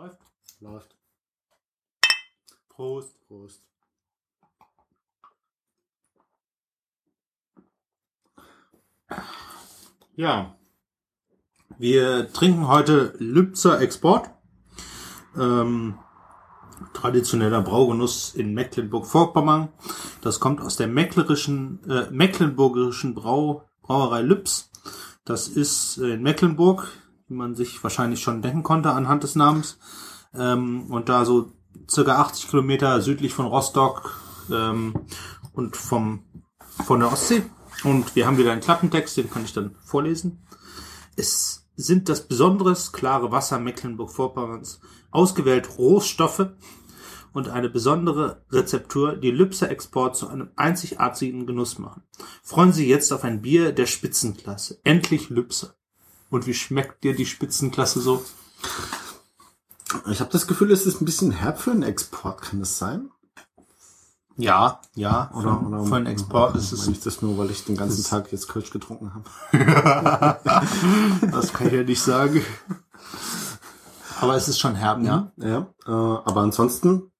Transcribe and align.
Läuft? 0.00 0.18
Läuft. 0.60 0.96
Prost. 2.70 3.20
Prost. 3.28 3.62
Ja. 10.16 10.56
Wir 11.76 12.32
trinken 12.32 12.66
heute 12.66 13.14
Lübzer 13.18 13.78
Export. 13.82 14.30
Ähm, 15.36 15.98
traditioneller 16.94 17.60
Braugenuss 17.60 18.34
in 18.34 18.54
Mecklenburg-Vorpommern. 18.54 19.68
Das 20.22 20.40
kommt 20.40 20.62
aus 20.62 20.76
der 20.76 20.86
mecklerischen, 20.86 21.84
äh, 21.90 22.10
mecklenburgischen 22.10 23.14
Brau, 23.14 23.68
Brauerei 23.82 24.22
Lübs. 24.22 24.70
Das 25.26 25.46
ist 25.48 25.98
in 25.98 26.22
Mecklenburg, 26.22 26.88
wie 27.30 27.34
man 27.34 27.54
sich 27.54 27.82
wahrscheinlich 27.82 28.20
schon 28.20 28.42
denken 28.42 28.64
konnte 28.64 28.90
anhand 28.90 29.22
des 29.22 29.36
Namens. 29.36 29.78
Ähm, 30.34 30.86
und 30.90 31.08
da 31.08 31.24
so 31.24 31.52
circa 31.88 32.20
80 32.20 32.50
Kilometer 32.50 33.00
südlich 33.00 33.32
von 33.32 33.46
Rostock 33.46 34.20
ähm, 34.52 34.94
und 35.52 35.76
vom, 35.76 36.24
von 36.84 37.00
der 37.00 37.12
Ostsee. 37.12 37.44
Und 37.84 38.14
wir 38.16 38.26
haben 38.26 38.36
wieder 38.36 38.52
einen 38.52 38.60
Klappentext, 38.60 39.16
den 39.16 39.30
kann 39.30 39.44
ich 39.44 39.52
dann 39.52 39.76
vorlesen. 39.84 40.44
Es 41.16 41.68
sind 41.76 42.08
das 42.08 42.26
besonderes 42.26 42.92
klare 42.92 43.30
Wasser 43.30 43.58
Mecklenburg-Vorpommerns, 43.58 44.80
ausgewählt 45.10 45.78
Rohstoffe 45.78 46.48
und 47.32 47.48
eine 47.48 47.70
besondere 47.70 48.44
Rezeptur, 48.50 49.16
die 49.16 49.30
Lübser 49.30 49.70
Export 49.70 50.16
zu 50.16 50.28
einem 50.28 50.50
einzigartigen 50.56 51.46
Genuss 51.46 51.78
machen. 51.78 52.02
Freuen 52.42 52.72
Sie 52.72 52.88
jetzt 52.88 53.12
auf 53.12 53.24
ein 53.24 53.40
Bier 53.40 53.72
der 53.72 53.86
Spitzenklasse. 53.86 54.80
Endlich 54.84 55.30
Lübser. 55.30 55.74
Und 56.30 56.46
wie 56.46 56.54
schmeckt 56.54 57.04
dir 57.04 57.14
die 57.14 57.26
Spitzenklasse 57.26 58.00
so? 58.00 58.24
Ich 60.08 60.20
habe 60.20 60.30
das 60.30 60.46
Gefühl, 60.46 60.70
es 60.70 60.86
ist 60.86 61.00
ein 61.00 61.04
bisschen 61.04 61.32
herb 61.32 61.60
für 61.60 61.72
einen 61.72 61.82
Export. 61.82 62.42
Kann 62.42 62.60
das 62.60 62.78
sein? 62.78 63.10
Ja, 64.36 64.80
ja. 64.94 65.30
Oder, 65.34 65.58
für, 65.58 65.66
oder 65.66 65.84
für 65.84 65.96
einen 65.96 66.06
Export 66.06 66.54
ist 66.56 66.72
es 66.72 66.86
ich 66.86 67.00
das 67.00 67.20
nur, 67.20 67.36
weil 67.36 67.50
ich 67.50 67.64
den 67.64 67.76
ganzen 67.76 68.04
Tag 68.04 68.32
jetzt 68.32 68.48
Kölsch 68.48 68.70
getrunken 68.70 69.12
habe. 69.12 69.28
Das 71.32 71.52
kann 71.52 71.66
ich 71.66 71.72
ja 71.74 71.82
nicht 71.82 72.00
sagen. 72.00 72.42
Aber 74.20 74.36
es 74.36 74.48
ist 74.48 74.60
schon 74.60 74.76
herb, 74.76 75.02
ja. 75.02 75.32
Ja, 75.36 75.74
äh, 75.86 75.90
aber 75.90 76.40
ansonsten 76.40 77.10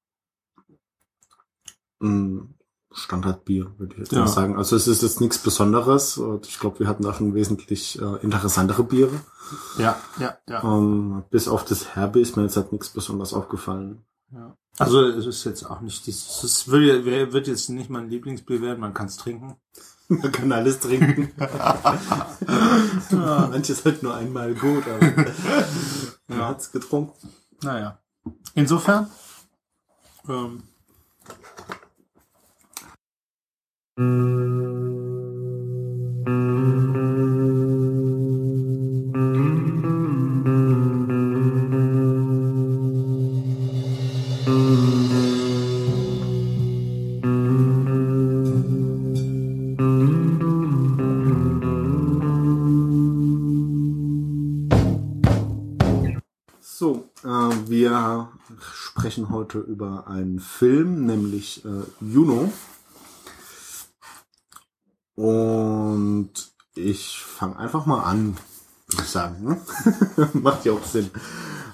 mh, 1.98 2.46
Standardbier, 2.92 3.72
würde 3.78 3.94
ich 3.94 3.98
jetzt 4.00 4.12
Ja. 4.12 4.20
mal 4.20 4.26
sagen. 4.26 4.56
Also 4.58 4.74
es 4.76 4.86
ist 4.88 5.02
jetzt 5.02 5.20
nichts 5.20 5.38
Besonderes. 5.38 6.20
Ich 6.46 6.58
glaube, 6.58 6.80
wir 6.80 6.88
hatten 6.88 7.04
da 7.04 7.14
schon 7.14 7.34
wesentlich 7.34 8.00
äh, 8.00 8.16
interessantere 8.22 8.82
Biere. 8.84 9.20
Ja, 9.78 9.96
ja, 10.18 10.36
ja. 10.48 10.62
Ähm, 10.64 11.22
bis 11.30 11.46
auf 11.48 11.64
das 11.64 11.94
Herbe 11.94 12.20
ist 12.20 12.36
mir 12.36 12.42
jetzt 12.44 12.56
halt 12.56 12.72
nichts 12.72 12.88
besonders 12.88 13.32
aufgefallen. 13.34 14.02
ja. 14.32 14.56
Also 14.78 15.02
es 15.02 15.26
ist 15.26 15.44
jetzt 15.44 15.64
auch 15.64 15.80
nicht 15.82 16.06
dieses, 16.06 16.42
es 16.42 16.68
wird, 16.68 17.04
wird 17.04 17.46
jetzt 17.48 17.68
nicht 17.68 17.90
mein 17.90 18.08
Lieblingsbier 18.08 18.62
werden, 18.62 18.80
man 18.80 18.94
kann 18.94 19.06
es 19.08 19.16
trinken. 19.18 19.56
Man 20.08 20.32
kann 20.32 20.50
alles 20.52 20.80
trinken. 20.80 21.32
Manches 23.10 23.84
halt 23.84 24.02
nur 24.02 24.14
einmal 24.14 24.54
gut, 24.54 24.84
aber 24.88 25.06
man 26.28 26.38
Ja. 26.38 26.48
hat's 26.48 26.72
getrunken. 26.72 27.28
Naja. 27.62 27.98
Insofern, 28.54 29.08
ähm, 30.28 30.62
So, 33.96 34.06
äh, 57.24 57.28
wir 57.68 58.28
sprechen 58.72 59.30
heute 59.30 59.58
über 59.58 60.06
einen 60.06 60.38
Film, 60.38 61.06
nämlich 61.06 61.64
äh, 61.64 61.82
Juno. 62.00 62.50
Und 65.20 66.32
ich 66.74 67.20
fange 67.20 67.58
einfach 67.70 67.86
mal 67.86 68.02
an, 68.02 68.36
würde 68.88 69.02
ich 69.04 69.08
sagen. 69.08 69.44
Ne? 69.44 70.28
Macht 70.32 70.64
ja 70.64 70.72
auch 70.72 70.82
Sinn. 70.82 71.08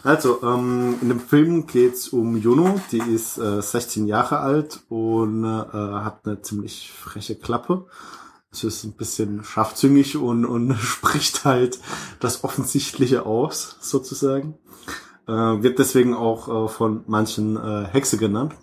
Also, 0.03 0.43
ähm, 0.43 0.97
in 1.01 1.09
dem 1.09 1.21
Film 1.21 1.67
geht's 1.67 2.09
um 2.09 2.37
Juno, 2.37 2.79
die 2.93 2.99
ist 2.99 3.39
äh, 3.39 3.63
16 3.63 4.07
Jahre 4.07 4.41
alt 4.41 4.83
und 4.91 5.45
äh, 5.45 5.49
hat 5.49 6.21
eine 6.27 6.43
ziemlich 6.43 6.93
freche 6.93 7.35
Klappe. 7.35 7.87
Sie 8.51 8.67
ist 8.67 8.85
ein 8.85 8.93
bisschen 8.93 9.43
scharfzüngig 9.43 10.19
und, 10.19 10.45
und 10.45 10.75
spricht 10.79 11.47
halt 11.47 11.81
das 12.21 12.45
Offensichtliche 12.45 13.25
aus, 13.25 13.79
sozusagen. 13.81 14.59
Äh, 15.27 15.33
wird 15.33 15.79
deswegen 15.79 16.13
auch 16.13 16.67
äh, 16.67 16.69
von 16.69 17.05
manchen 17.07 17.57
äh, 17.57 17.87
Hexe 17.87 18.19
genannt. 18.19 18.55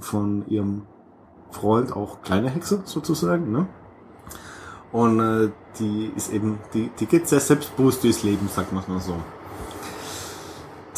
Von 0.00 0.48
ihrem 0.48 0.86
Freund 1.50 1.92
auch 1.94 2.22
kleine 2.22 2.48
Hexe, 2.48 2.82
sozusagen. 2.86 3.52
Ne? 3.52 3.68
Und 4.94 5.18
äh, 5.18 5.50
die 5.80 6.12
ist 6.14 6.32
eben, 6.32 6.60
die, 6.72 6.88
die 7.00 7.06
geht 7.06 7.26
sehr 7.26 7.40
selbstbewusst 7.40 8.04
durchs 8.04 8.22
Leben, 8.22 8.48
sagt 8.48 8.72
man 8.72 8.84
mal 8.86 9.00
so. 9.00 9.16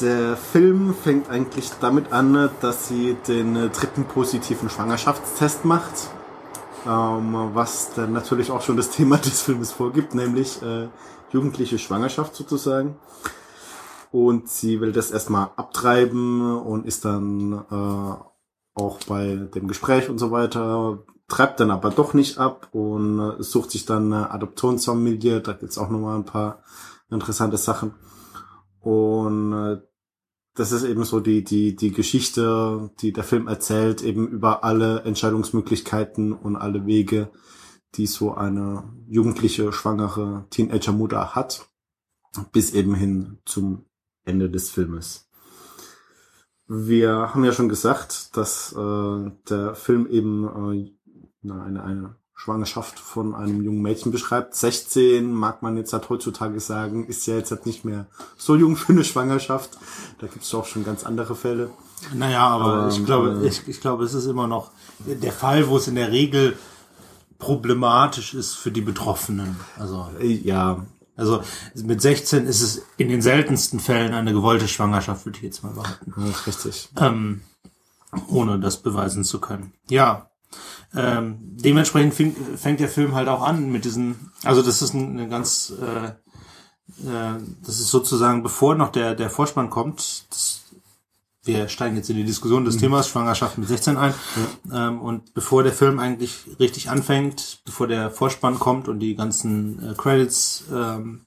Der 0.03 0.37
Film 0.37 0.95
fängt 0.95 1.31
eigentlich 1.31 1.71
damit 1.81 2.12
an, 2.12 2.51
dass 2.61 2.89
sie 2.89 3.17
den 3.27 3.56
äh, 3.56 3.69
dritten 3.71 4.05
positiven 4.05 4.69
Schwangerschaftstest 4.69 5.65
macht. 5.65 6.11
Ähm, 6.87 7.53
was 7.55 7.95
dann 7.95 8.12
natürlich 8.12 8.51
auch 8.51 8.61
schon 8.61 8.77
das 8.77 8.91
Thema 8.97 9.17
des 9.17 9.41
Filmes 9.41 9.73
vorgibt, 9.73 10.15
nämlich 10.15 10.61
äh, 10.61 10.89
jugendliche 11.31 11.79
Schwangerschaft 11.79 12.37
sozusagen. 12.37 12.97
Und 14.12 14.51
sie 14.51 14.83
will 14.83 14.93
das 14.93 15.11
erstmal 15.11 15.49
abtreiben 15.56 16.55
und 16.55 16.85
ist 16.85 17.06
dann 17.06 17.65
äh, 17.71 18.79
auch 18.79 18.99
bei 19.09 19.37
dem 19.55 19.69
Gespräch 19.69 20.11
und 20.11 20.19
so 20.19 20.31
weiter, 20.33 20.99
treibt 21.28 21.60
dann 21.60 21.70
aber 21.70 21.91
doch 21.91 22.14
nicht 22.14 22.38
ab 22.38 22.69
und 22.72 23.19
äh, 23.19 23.42
sucht 23.42 23.70
sich 23.70 23.84
dann 23.87 24.12
eine 24.12 24.31
Adoptionsfamilie. 24.31 25.41
Da 25.41 25.53
gibt's 25.53 25.78
auch 25.78 25.91
nochmal 25.91 26.16
ein 26.16 26.25
paar 26.25 26.62
interessante 27.10 27.56
Sachen. 27.56 27.94
Und 28.81 29.53
äh, 29.53 29.81
das 30.54 30.72
ist 30.72 30.84
eben 30.84 31.04
so 31.04 31.20
die, 31.20 31.44
die, 31.44 31.76
die 31.76 31.92
Geschichte, 31.92 32.91
die 33.00 33.12
der 33.12 33.25
Film 33.25 33.47
erzählt, 33.47 34.03
eben 34.03 34.26
über 34.28 34.64
alle 34.64 35.03
Entscheidungsmöglichkeiten 35.03 36.32
und 36.32 36.56
alle 36.56 36.87
Wege, 36.87 37.31
die 37.94 38.06
so 38.06 38.34
eine 38.34 38.84
jugendliche, 39.06 39.72
schwangere 39.72 40.47
Teenager-Mutter 40.50 41.34
hat, 41.34 41.69
bis 42.53 42.72
eben 42.72 42.94
hin 42.94 43.38
zum 43.44 43.84
Ende 44.25 44.48
des 44.48 44.70
Filmes. 44.70 45.28
Wir 46.69 47.32
haben 47.32 47.44
ja 47.44 47.53
schon 47.53 47.69
gesagt, 47.69 48.37
dass 48.37 48.72
äh, 48.72 49.31
der 49.48 49.75
Film 49.75 50.06
eben 50.06 50.72
äh, 50.72 50.96
na, 51.47 51.62
eine, 51.65 51.83
eine 51.83 52.15
Schwangerschaft 52.34 52.99
von 52.99 53.34
einem 53.34 53.62
jungen 53.62 53.81
Mädchen 53.81 54.12
beschreibt. 54.12 54.55
16 54.55 55.33
mag 55.33 55.62
man 55.62 55.77
jetzt 55.77 55.93
halt 55.95 56.09
heutzutage 56.11 56.61
sagen, 56.61 57.07
ist 57.07 57.27
ja 57.27 57.37
jetzt 57.37 57.51
halt 57.51 57.65
nicht 57.65 57.84
mehr 57.84 58.07
so 58.37 58.57
jung 58.57 58.77
für 58.77 58.93
eine 58.93 59.05
Schwangerschaft. 59.05 59.71
Da 60.19 60.27
gibt 60.27 60.45
es 60.45 60.55
auch 60.55 60.67
schon 60.67 60.85
ganz 60.85 61.05
andere 61.05 61.35
Fälle. 61.35 61.71
naja, 62.12 62.47
aber, 62.47 62.65
Aber, 62.75 62.89
ich 62.89 63.05
glaube, 63.06 63.41
äh, 63.43 63.49
ich, 63.49 63.67
ich 63.67 63.81
glaube, 63.81 64.05
es 64.05 64.12
ist 64.12 64.27
immer 64.27 64.47
noch 64.47 64.71
der 64.99 65.33
Fall, 65.33 65.69
wo 65.69 65.79
es 65.79 65.89
in 65.89 65.95
der 65.95 66.12
Regel 66.12 66.59
problematisch 67.39 68.35
ist 68.35 68.55
für 68.55 68.71
die 68.71 68.81
Betroffenen. 68.83 69.56
Also, 69.79 70.09
Äh, 70.21 70.27
Ja, 70.27 70.85
also 71.17 71.43
mit 71.75 72.03
16 72.03 72.47
ist 72.47 72.61
es 72.61 72.83
in 72.99 73.09
den 73.09 73.23
seltensten 73.23 73.81
Fällen 73.81 74.12
eine 74.12 74.35
gewollte 74.35 74.69
Schwangerschaft, 74.69 75.25
würde 75.25 75.38
ich 75.38 75.44
jetzt 75.44 75.62
mal 75.62 75.73
behaupten. 75.73 76.12
richtig. 76.47 76.91
ähm, 76.99 77.41
ohne 78.29 78.59
das 78.59 78.82
beweisen 78.82 79.25
zu 79.25 79.41
können. 79.41 79.73
Ja, 79.88 80.31
ähm, 80.94 81.38
dementsprechend 81.41 82.14
fing, 82.14 82.35
fängt 82.56 82.81
der 82.81 82.88
Film 82.88 83.14
halt 83.14 83.29
auch 83.29 83.43
an 83.43 83.70
mit 83.70 83.85
diesen, 83.85 84.31
also 84.44 84.62
das 84.62 84.82
ist 84.82 84.94
ein- 84.94 85.19
eine 85.19 85.29
ganz, 85.29 85.73
äh, 85.81 86.06
äh, 87.06 87.38
das 87.64 87.81
ist 87.81 87.91
sozusagen, 87.91 88.43
bevor 88.43 88.75
noch 88.75 88.91
der, 88.93 89.14
der 89.14 89.31
Vorspann 89.31 89.70
kommt, 89.70 90.26
das, 90.31 90.62
wir 91.44 91.69
steigen 91.69 91.97
jetzt 91.97 92.11
in 92.11 92.17
die 92.17 92.25
Diskussion 92.25 92.64
des 92.64 92.76
Themas 92.76 93.08
Schwangerschaft 93.08 93.56
mit 93.58 93.69
16 93.69 93.97
ein, 93.97 94.14
ähm, 94.73 95.00
und 95.00 95.32
bevor 95.35 95.62
der 95.62 95.73
Film 95.73 95.99
eigentlich 96.00 96.44
richtig 96.58 96.91
anfängt, 96.91 97.61
bevor 97.64 97.87
der 97.87 98.11
Vorspann 98.11 98.58
kommt 98.58 98.88
und 98.88 98.99
die 98.99 99.14
ganzen 99.14 99.81
äh, 99.91 99.94
Credits, 99.94 100.64
ähm, 100.73 101.26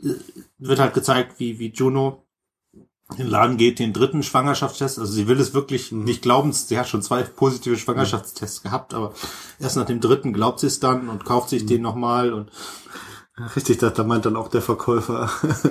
äh, 0.00 0.10
wird 0.58 0.78
halt 0.78 0.94
gezeigt, 0.94 1.40
wie, 1.40 1.58
wie 1.58 1.72
Juno 1.72 2.23
in 3.10 3.16
den 3.18 3.26
Laden 3.26 3.56
geht, 3.56 3.78
den 3.78 3.92
dritten 3.92 4.22
Schwangerschaftstest. 4.22 4.98
Also 4.98 5.12
sie 5.12 5.28
will 5.28 5.38
es 5.38 5.54
wirklich 5.54 5.92
nicht 5.92 6.22
glauben. 6.22 6.52
Sie 6.52 6.78
hat 6.78 6.88
schon 6.88 7.02
zwei 7.02 7.22
positive 7.22 7.76
Schwangerschaftstests 7.76 8.62
gehabt, 8.62 8.94
aber 8.94 9.12
erst 9.60 9.76
nach 9.76 9.86
dem 9.86 10.00
dritten 10.00 10.32
glaubt 10.32 10.60
sie 10.60 10.68
es 10.68 10.80
dann 10.80 11.08
und 11.08 11.24
kauft 11.24 11.50
sich 11.50 11.66
den 11.66 11.82
nochmal 11.82 12.32
und 12.32 12.50
richtig, 13.56 13.78
da, 13.78 13.90
da 13.90 14.04
meint 14.04 14.26
dann 14.26 14.36
auch 14.36 14.48
der 14.48 14.62
Verkäufer, 14.62 15.28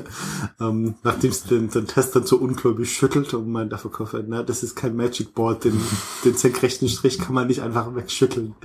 ähm, 0.60 0.96
nachdem 1.04 1.32
es 1.32 1.44
den, 1.44 1.70
den 1.70 1.88
Test 1.88 2.16
dann 2.16 2.26
so 2.26 2.38
ungläubig 2.38 2.94
schüttelt 2.94 3.34
und 3.34 3.50
meint 3.50 3.72
der 3.72 3.80
Verkäufer, 3.80 4.22
na, 4.26 4.44
das 4.44 4.64
ist 4.64 4.76
kein 4.76 4.96
Magic 4.96 5.34
Board, 5.34 5.64
den, 5.64 5.80
den 6.26 6.36
senkrechten 6.36 6.90
Strich 6.90 7.20
kann 7.20 7.34
man 7.34 7.48
nicht 7.48 7.62
einfach 7.62 7.96
wegschütteln. 7.96 8.56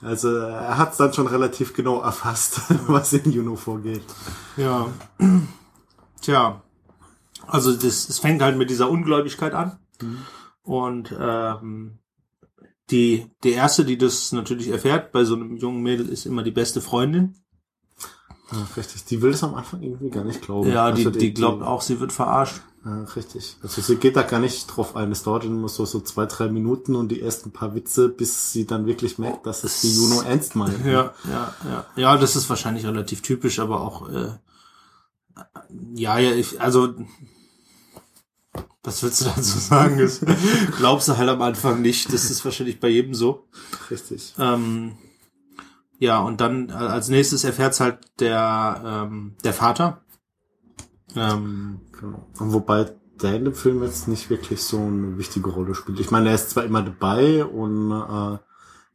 Also 0.00 0.36
er 0.36 0.78
hat 0.78 0.92
es 0.92 0.98
dann 0.98 1.12
schon 1.12 1.26
relativ 1.26 1.74
genau 1.74 2.00
erfasst, 2.00 2.60
was 2.86 3.12
in 3.12 3.32
Juno 3.32 3.56
vorgeht. 3.56 4.04
Ja. 4.56 4.86
Tja. 6.20 6.62
Also 7.46 7.72
das, 7.72 8.08
es 8.08 8.18
fängt 8.18 8.42
halt 8.42 8.56
mit 8.56 8.70
dieser 8.70 8.90
Ungläubigkeit 8.90 9.54
an. 9.54 9.78
Und 10.62 11.14
ähm, 11.18 11.98
die, 12.90 13.30
die 13.42 13.52
erste, 13.52 13.84
die 13.84 13.98
das 13.98 14.32
natürlich 14.32 14.68
erfährt 14.68 15.12
bei 15.12 15.24
so 15.24 15.34
einem 15.34 15.56
jungen 15.56 15.82
Mädel, 15.82 16.08
ist 16.08 16.26
immer 16.26 16.42
die 16.42 16.50
beste 16.50 16.80
Freundin. 16.80 17.34
Ja, 18.52 18.66
richtig, 18.76 19.04
die 19.06 19.22
will 19.22 19.32
das 19.32 19.42
am 19.42 19.54
Anfang 19.54 19.82
irgendwie 19.82 20.10
gar 20.10 20.24
nicht 20.24 20.42
glauben. 20.42 20.70
Ja, 20.70 20.92
die, 20.92 21.06
Also 21.06 21.18
die 21.18 21.32
glaubt 21.32 21.62
auch, 21.62 21.80
sie 21.80 21.98
wird 21.98 22.12
verarscht. 22.12 22.60
Ja, 22.84 23.04
richtig. 23.16 23.56
Also 23.62 23.80
sie 23.80 23.96
geht 23.96 24.16
da 24.16 24.22
gar 24.22 24.40
nicht 24.40 24.66
drauf 24.66 24.94
ein. 24.94 25.10
Es 25.10 25.22
dauert 25.22 25.44
immer 25.44 25.68
so, 25.68 25.86
so 25.86 26.00
zwei, 26.00 26.26
drei 26.26 26.48
Minuten 26.50 26.94
und 26.94 27.08
die 27.08 27.22
ersten 27.22 27.50
paar 27.50 27.74
Witze, 27.74 28.10
bis 28.10 28.52
sie 28.52 28.66
dann 28.66 28.84
wirklich 28.84 29.18
merkt, 29.18 29.46
dass 29.46 29.64
es 29.64 29.80
die 29.80 29.94
Juno 29.94 30.20
ernst 30.20 30.54
meint. 30.54 30.84
Ja, 30.84 31.14
ja, 31.24 31.54
ja. 31.64 31.86
Ja, 31.96 32.16
das 32.18 32.36
ist 32.36 32.50
wahrscheinlich 32.50 32.84
relativ 32.84 33.22
typisch, 33.22 33.58
aber 33.58 33.80
auch, 33.80 34.10
äh, 34.10 34.32
ja, 35.94 36.18
ja, 36.18 36.32
ich, 36.32 36.60
also, 36.60 36.94
was 38.82 39.02
willst 39.02 39.22
du 39.22 39.24
dazu 39.26 39.58
sagen? 39.58 39.98
Das 39.98 40.20
glaubst 40.76 41.08
du 41.08 41.16
halt 41.16 41.28
am 41.28 41.42
Anfang 41.42 41.80
nicht. 41.82 42.12
Das 42.12 42.30
ist 42.30 42.44
wahrscheinlich 42.44 42.80
bei 42.80 42.88
jedem 42.88 43.14
so. 43.14 43.46
Richtig. 43.90 44.34
Ähm, 44.38 44.96
ja, 45.98 46.20
und 46.20 46.40
dann 46.40 46.68
äh, 46.68 46.72
als 46.72 47.08
nächstes 47.08 47.44
erfährt's 47.44 47.80
halt 47.80 47.98
der, 48.20 48.82
ähm, 48.84 49.36
der 49.42 49.54
Vater. 49.54 50.02
Ähm, 51.16 51.80
Genau. 52.04 52.26
Und 52.38 52.52
wobei 52.52 52.90
der 53.22 53.36
in 53.36 53.44
dem 53.44 53.54
Film 53.54 53.82
jetzt 53.82 54.08
nicht 54.08 54.30
wirklich 54.30 54.62
so 54.62 54.78
eine 54.78 55.18
wichtige 55.18 55.50
Rolle 55.50 55.74
spielt. 55.74 56.00
Ich 56.00 56.10
meine, 56.10 56.28
er 56.28 56.34
ist 56.34 56.50
zwar 56.50 56.64
immer 56.64 56.82
dabei 56.82 57.44
und 57.44 57.90
äh, 57.92 58.38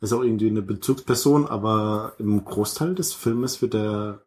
ist 0.02 0.14
auch 0.14 0.24
irgendwie 0.24 0.50
eine 0.50 0.62
Bezugsperson, 0.62 1.48
aber 1.48 2.14
im 2.20 2.44
Großteil 2.44 2.96
des 2.96 3.14
Filmes 3.14 3.62
wird 3.62 3.76
er 3.76 4.22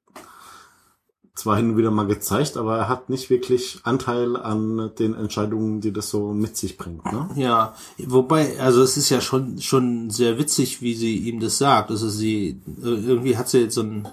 zwar 1.34 1.56
hin 1.56 1.70
und 1.70 1.76
wieder 1.78 1.90
mal 1.90 2.06
gezeigt, 2.06 2.56
aber 2.56 2.76
er 2.76 2.88
hat 2.88 3.08
nicht 3.08 3.30
wirklich 3.30 3.80
Anteil 3.84 4.36
an 4.36 4.90
den 4.98 5.14
Entscheidungen, 5.14 5.80
die 5.80 5.92
das 5.92 6.10
so 6.10 6.32
mit 6.32 6.56
sich 6.56 6.76
bringt. 6.76 7.04
Ne? 7.10 7.30
ja, 7.36 7.74
wobei, 7.98 8.60
also 8.60 8.82
es 8.82 8.96
ist 8.96 9.08
ja 9.08 9.20
schon 9.20 9.60
schon 9.60 10.10
sehr 10.10 10.38
witzig, 10.38 10.82
wie 10.82 10.94
sie 10.94 11.16
ihm 11.16 11.40
das 11.40 11.58
sagt. 11.58 11.90
Also 11.90 12.08
sie 12.10 12.60
äh, 12.82 12.88
irgendwie 12.88 13.36
hat 13.36 13.48
sie 13.48 13.60
jetzt 13.60 13.74
so 13.74 13.80
einen 13.80 14.08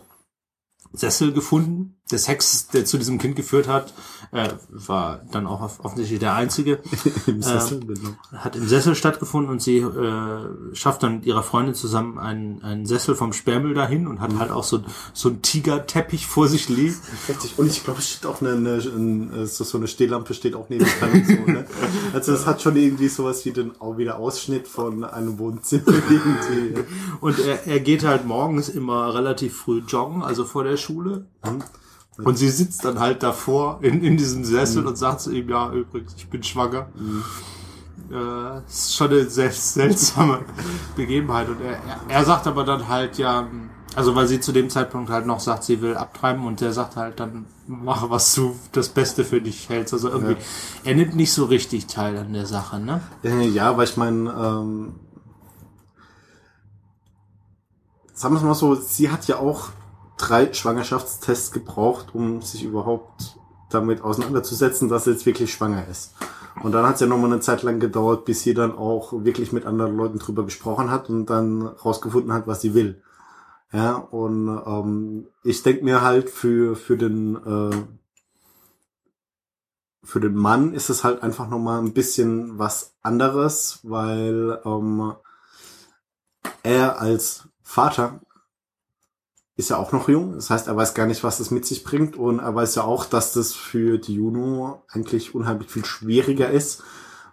Sessel 0.94 1.33
gefunden. 1.33 1.99
Der 2.11 2.17
Sex, 2.19 2.67
der 2.67 2.85
zu 2.85 2.97
diesem 2.97 3.19
Kind 3.19 3.35
geführt 3.35 3.67
hat, 3.67 3.94
äh, 4.31 4.50
war 4.69 5.21
dann 5.31 5.47
auch 5.47 5.61
off- 5.61 5.79
offensichtlich 5.83 6.19
der 6.19 6.33
einzige. 6.33 6.79
Im 7.27 7.41
Sessel, 7.41 7.79
genau. 7.79 8.09
hat 8.35 8.56
im 8.56 8.67
Sessel 8.67 8.95
stattgefunden 8.95 9.51
und 9.51 9.61
sie 9.61 9.77
äh, 9.77 10.75
schafft 10.75 11.03
dann 11.03 11.15
mit 11.15 11.25
ihrer 11.25 11.44
Freundin 11.44 11.75
zusammen 11.75 12.17
einen, 12.17 12.63
einen 12.63 12.85
Sessel 12.85 13.15
vom 13.15 13.33
Sperrmüll 13.33 13.73
dahin 13.73 14.07
und 14.07 14.21
hat 14.21 14.38
halt 14.39 14.51
auch 14.51 14.63
so, 14.63 14.81
so 15.13 15.29
einen 15.29 15.41
Tigerteppich 15.41 16.27
vor 16.27 16.47
sich 16.47 16.69
liegen. 16.69 16.95
Und 17.57 17.67
ich 17.67 17.83
glaube, 17.83 18.00
es 18.00 18.09
steht 18.09 18.25
auch 18.25 18.41
eine, 18.41 18.51
eine, 18.51 18.73
eine 18.73 19.45
so, 19.47 19.77
eine 19.77 19.88
Stehlampe 19.88 20.33
steht 20.33 20.55
auch 20.55 20.69
neben 20.69 20.85
dran 20.85 21.12
und 21.12 21.27
so, 21.27 21.51
ne? 21.51 21.65
Also 22.13 22.33
es 22.33 22.45
hat 22.45 22.62
schon 22.62 22.75
irgendwie 22.75 23.07
sowas 23.07 23.45
wie 23.45 23.51
den 23.51 23.79
auch 23.79 23.97
wieder 23.97 24.17
Ausschnitt 24.17 24.67
von 24.67 25.03
einem 25.03 25.38
Wohnzimmer 25.39 25.94
irgendwie. 26.09 26.83
Und 27.21 27.39
er, 27.39 27.67
er 27.67 27.79
geht 27.79 28.03
halt 28.03 28.25
morgens 28.25 28.69
immer 28.69 29.13
relativ 29.13 29.55
früh 29.57 29.79
joggen, 29.88 30.23
also 30.23 30.45
vor 30.45 30.63
der 30.63 30.77
Schule. 30.77 31.25
Und 32.24 32.38
sie 32.38 32.50
sitzt 32.50 32.83
dann 32.86 33.00
halt 33.00 33.24
davor 33.24 33.80
in, 33.81 34.04
in 34.04 34.18
diesem 34.18 34.44
Sessel 34.44 34.86
und 34.86 34.98
sagt 34.98 35.21
zu 35.21 35.31
ihm, 35.31 35.50
ja, 35.50 35.71
übrigens, 35.71 36.16
ich 36.18 36.27
bin 36.30 36.44
schwanger. 36.44 36.88
Äh, 38.10 38.62
das 38.66 38.86
ist 38.86 38.95
schon 38.95 39.12
eine 39.12 39.30
sehr 39.30 39.51
seltsame 39.51 40.39
Begebenheit. 40.95 41.50
Und 41.50 41.62
er, 41.62 41.80
er, 42.07 42.25
sagt 42.25 42.48
aber 42.48 42.63
dann 42.63 42.88
halt, 42.88 43.18
ja, 43.18 43.48
also 43.95 44.16
weil 44.16 44.27
sie 44.27 44.39
zu 44.39 44.51
dem 44.51 44.69
Zeitpunkt 44.69 45.10
halt 45.10 45.25
noch 45.25 45.39
sagt, 45.39 45.63
sie 45.63 45.81
will 45.81 45.95
abtreiben 45.95 46.45
und 46.45 46.62
der 46.62 46.74
sagt 46.74 46.95
halt 46.95 47.19
dann, 47.19 47.45
mache 47.68 48.10
was 48.10 48.33
du 48.36 48.56
das 48.72 48.89
Beste 48.89 49.24
für 49.24 49.42
dich 49.42 49.69
hältst. 49.69 49.94
Also 49.94 50.10
irgendwie, 50.10 50.38
er 50.83 50.95
nimmt 50.95 51.15
nicht 51.15 51.33
so 51.33 51.45
richtig 51.45 51.88
teil 51.88 52.18
an 52.18 52.33
der 52.33 52.45
Sache, 52.45 52.80
ne? 52.80 53.01
Äh, 53.24 53.48
Ja, 53.48 53.77
weil 53.77 53.86
ich 53.86 53.98
meine, 53.98 54.30
ähm, 54.31 54.95
sagen 58.13 58.33
wir 58.33 58.38
es 58.39 58.44
mal 58.44 58.54
so, 58.54 58.75
sie 58.75 59.10
hat 59.10 59.27
ja 59.27 59.38
auch 59.38 59.69
drei 60.19 60.54
Schwangerschaftstests 60.54 61.51
gebraucht, 61.51 62.13
um 62.13 62.42
sich 62.42 62.63
überhaupt 62.63 63.39
damit 63.69 64.01
auseinanderzusetzen, 64.01 64.89
dass 64.89 65.06
sie 65.06 65.12
jetzt 65.12 65.25
wirklich 65.25 65.51
schwanger 65.51 65.88
ist. 65.88 66.13
Und 66.62 66.74
dann 66.74 66.86
hat 66.86 66.95
es 66.95 67.01
ja 67.01 67.07
nochmal 67.07 67.31
eine 67.31 67.42
Zeit 67.42 67.63
lang 67.63 67.80
gedauert, 67.80 68.25
bis 68.25 68.42
sie 68.42 68.54
dann 68.54 68.75
auch 68.75 69.13
wirklich 69.24 69.54
mit 69.54 69.66
anderen 69.66 69.95
Leuten 69.95 70.19
drüber 70.19 70.44
gesprochen 70.44 70.92
hat 70.92 71.10
und 71.10 71.27
dann 71.27 71.66
rausgefunden 71.66 72.33
hat, 72.33 72.48
was 72.48 72.62
sie 72.62 72.74
will. 72.74 73.01
Ja, 73.71 73.95
und 73.95 74.48
ähm, 74.66 75.27
ich 75.44 75.63
denke 75.63 75.83
mir 75.83 76.01
halt 76.01 76.30
für, 76.30 76.75
für 76.75 76.98
den 76.98 77.36
äh, 77.36 77.75
für 80.04 80.19
den 80.19 80.36
Mann 80.36 80.74
ist 80.74 80.89
es 80.89 81.04
halt 81.04 81.22
einfach 81.22 81.48
nochmal 81.48 81.80
ein 81.80 81.94
bisschen 81.94 82.57
was 82.57 82.95
anderes, 83.04 83.80
weil 83.83 84.60
ähm, 84.65 85.13
er 86.63 87.00
als 87.00 87.48
Vater 87.62 88.22
ist 89.59 89.69
ja 89.69 89.77
auch 89.77 89.91
noch 89.91 90.07
jung. 90.07 90.35
Das 90.35 90.50
heißt, 90.50 90.67
er 90.67 90.75
weiß 90.77 90.94
gar 90.94 91.06
nicht, 91.06 91.23
was 91.23 91.38
das 91.38 91.51
mit 91.51 91.65
sich 91.65 91.83
bringt. 91.83 92.15
Und 92.15 92.39
er 92.39 92.56
weiß 92.56 92.75
ja 92.75 92.83
auch, 92.83 93.06
dass 93.06 93.33
das 93.33 93.53
für 93.53 93.97
die 93.97 94.15
Juno 94.15 94.81
eigentlich 94.89 95.35
unheimlich 95.35 95.69
viel 95.69 95.83
schwieriger 95.85 96.50
ist, 96.50 96.81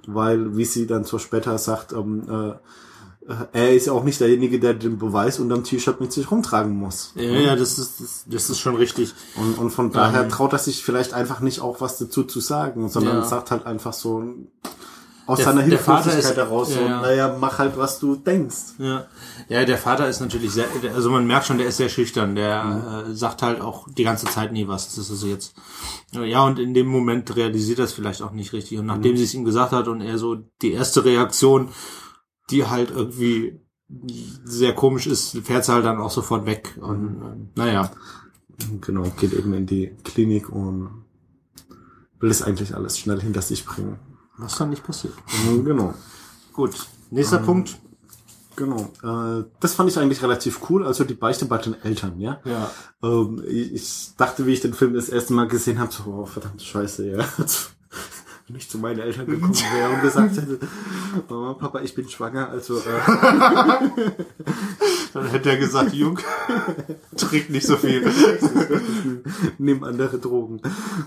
weil, 0.07 0.57
wie 0.57 0.65
sie 0.65 0.87
dann 0.87 1.05
so 1.05 1.19
später 1.19 1.57
sagt, 1.59 1.93
ähm, 1.93 2.25
äh, 2.29 2.55
er 3.53 3.75
ist 3.75 3.87
ja 3.87 3.93
auch 3.93 4.05
nicht 4.05 4.21
derjenige, 4.21 4.61
der 4.61 4.75
den 4.75 4.99
Beweis 4.99 5.39
unterm 5.41 5.65
T-Shirt 5.65 6.01
mit 6.01 6.13
sich 6.13 6.31
rumtragen 6.31 6.75
muss. 6.77 7.13
Ja, 7.17 7.23
ja, 7.23 7.57
das 7.57 7.79
ist, 7.79 8.01
das, 8.01 8.25
das 8.27 8.51
ist 8.51 8.59
schon 8.61 8.77
richtig. 8.77 9.15
Und, 9.37 9.59
und 9.59 9.71
von 9.71 9.91
daher 9.93 10.23
Ähm. 10.25 10.29
traut 10.29 10.53
er 10.53 10.59
sich 10.61 10.85
vielleicht 10.85 11.13
einfach 11.13 11.41
nicht 11.41 11.61
auch 11.61 11.81
was 11.81 11.99
dazu 11.99 12.23
zu 12.25 12.41
sagen, 12.41 12.89
sondern 12.89 13.17
Ja. 13.19 13.25
sagt 13.25 13.51
halt 13.51 13.67
einfach 13.67 13.93
so 13.93 14.23
aus 15.27 15.39
Der- 15.39 15.47
seiner 15.47 15.63
Hilflosigkeit 15.63 16.19
ist- 16.19 16.37
heraus 16.37 16.75
ja, 16.75 16.81
ja. 16.83 17.01
naja, 17.03 17.37
mach 17.39 17.59
halt, 17.59 17.77
was 17.77 17.99
du 17.99 18.17
denkst. 18.17 18.57
Ja. 18.79 19.07
ja, 19.49 19.65
der 19.65 19.77
Vater 19.79 20.09
ist 20.09 20.21
natürlich 20.21 20.53
sehr, 20.53 20.67
also 20.95 21.11
man 21.11 21.27
merkt 21.27 21.47
schon, 21.47 21.59
der 21.59 21.67
ist 21.67 21.77
sehr 21.79 21.89
schüchtern. 21.89 22.35
Der 22.37 23.07
äh, 23.09 23.15
sagt 23.15 23.43
halt 23.43 23.61
auch 23.61 23.89
die 23.93 24.05
ganze 24.05 24.27
Zeit 24.27 24.53
nie 24.53 24.69
was. 24.69 24.87
Das 24.87 24.99
ist 24.99 25.11
also 25.11 25.27
jetzt, 25.27 25.55
ja, 26.13 26.45
und 26.45 26.59
in 26.59 26.75
dem 26.75 26.87
Moment 26.87 27.35
realisiert 27.37 27.79
er 27.81 27.87
es 27.87 27.93
vielleicht 27.93 28.23
auch 28.23 28.31
nicht 28.33 28.53
richtig. 28.53 28.79
Und 28.79 28.87
nachdem 28.87 29.17
sie 29.17 29.25
es 29.25 29.35
ihm 29.35 29.45
gesagt 29.45 29.73
hat 29.73 29.89
und 29.89 30.01
er 30.01 30.19
so 30.19 30.37
die 30.63 30.73
erste 30.73 31.05
Reaktion, 31.05 31.69
die 32.51 32.67
halt 32.67 32.91
irgendwie 32.91 33.61
sehr 34.45 34.75
komisch 34.75 35.07
ist, 35.07 35.37
fährt 35.45 35.65
sie 35.65 35.73
halt 35.73 35.85
dann 35.85 36.01
auch 36.01 36.11
sofort 36.11 36.47
weg. 36.47 36.77
Und 36.81 37.21
ähm, 37.23 37.49
naja, 37.57 37.91
Genau, 38.81 39.03
geht 39.21 39.35
eben 39.35 39.53
in 39.53 39.67
die 39.67 39.95
Klinik 40.03 40.49
und 40.49 41.05
will 42.21 42.31
es 42.31 42.41
eigentlich 42.43 42.75
alles 42.75 42.99
schnell 42.99 43.21
hinter 43.21 43.43
sich 43.43 43.67
bringen. 43.67 43.99
Was 44.39 44.57
dann 44.57 44.71
nicht 44.71 44.85
passiert. 44.85 45.15
Mhm, 45.47 45.65
Genau. 45.65 45.95
Gut, 46.53 46.75
nächster 47.11 47.39
Punkt. 47.39 47.79
Genau. 48.57 48.91
Äh, 49.03 49.45
das 49.61 49.75
fand 49.75 49.91
ich 49.91 49.99
eigentlich 49.99 50.23
relativ 50.23 50.61
cool. 50.71 50.87
Also 50.87 51.05
die 51.05 51.13
Beichte 51.15 51.45
bei 51.45 51.59
den 51.59 51.75
Eltern, 51.83 52.19
ja. 52.19 52.41
Ja. 52.45 52.71
Ähm, 53.03 53.43
ich, 53.47 53.75
ich 53.75 54.11
dachte, 54.17 54.47
wie 54.47 54.55
ich 54.55 54.61
den 54.61 54.73
Film 54.73 54.95
das 54.95 55.11
erste 55.11 55.35
Mal 55.35 55.47
gesehen 55.47 55.79
habe, 55.79 55.93
so, 55.93 56.05
oh, 56.07 56.25
verdammt 56.25 56.63
scheiße, 56.63 57.11
ja. 57.11 57.19
Wenn 58.49 58.57
ich 58.57 58.71
zu 58.71 58.79
meinen 58.79 59.01
Eltern 59.01 59.27
gekommen 59.27 59.55
wäre 59.55 59.91
und 59.93 60.01
gesagt 60.03 60.37
hätte, 60.37 60.61
Mama, 61.29 61.55
Papa, 61.55 61.81
ich 61.81 61.95
bin 61.97 62.09
schwanger, 62.09 62.49
also 62.49 62.79
äh, 62.79 62.81
Dann 65.13 65.27
hätte 65.27 65.51
er 65.51 65.57
gesagt, 65.57 65.93
Jung, 65.93 66.19
trink 67.17 67.51
nicht 67.51 67.67
so 67.67 67.77
viel. 67.77 68.09
nimm 69.59 69.83
andere 69.83 70.19
Drogen. 70.19 70.61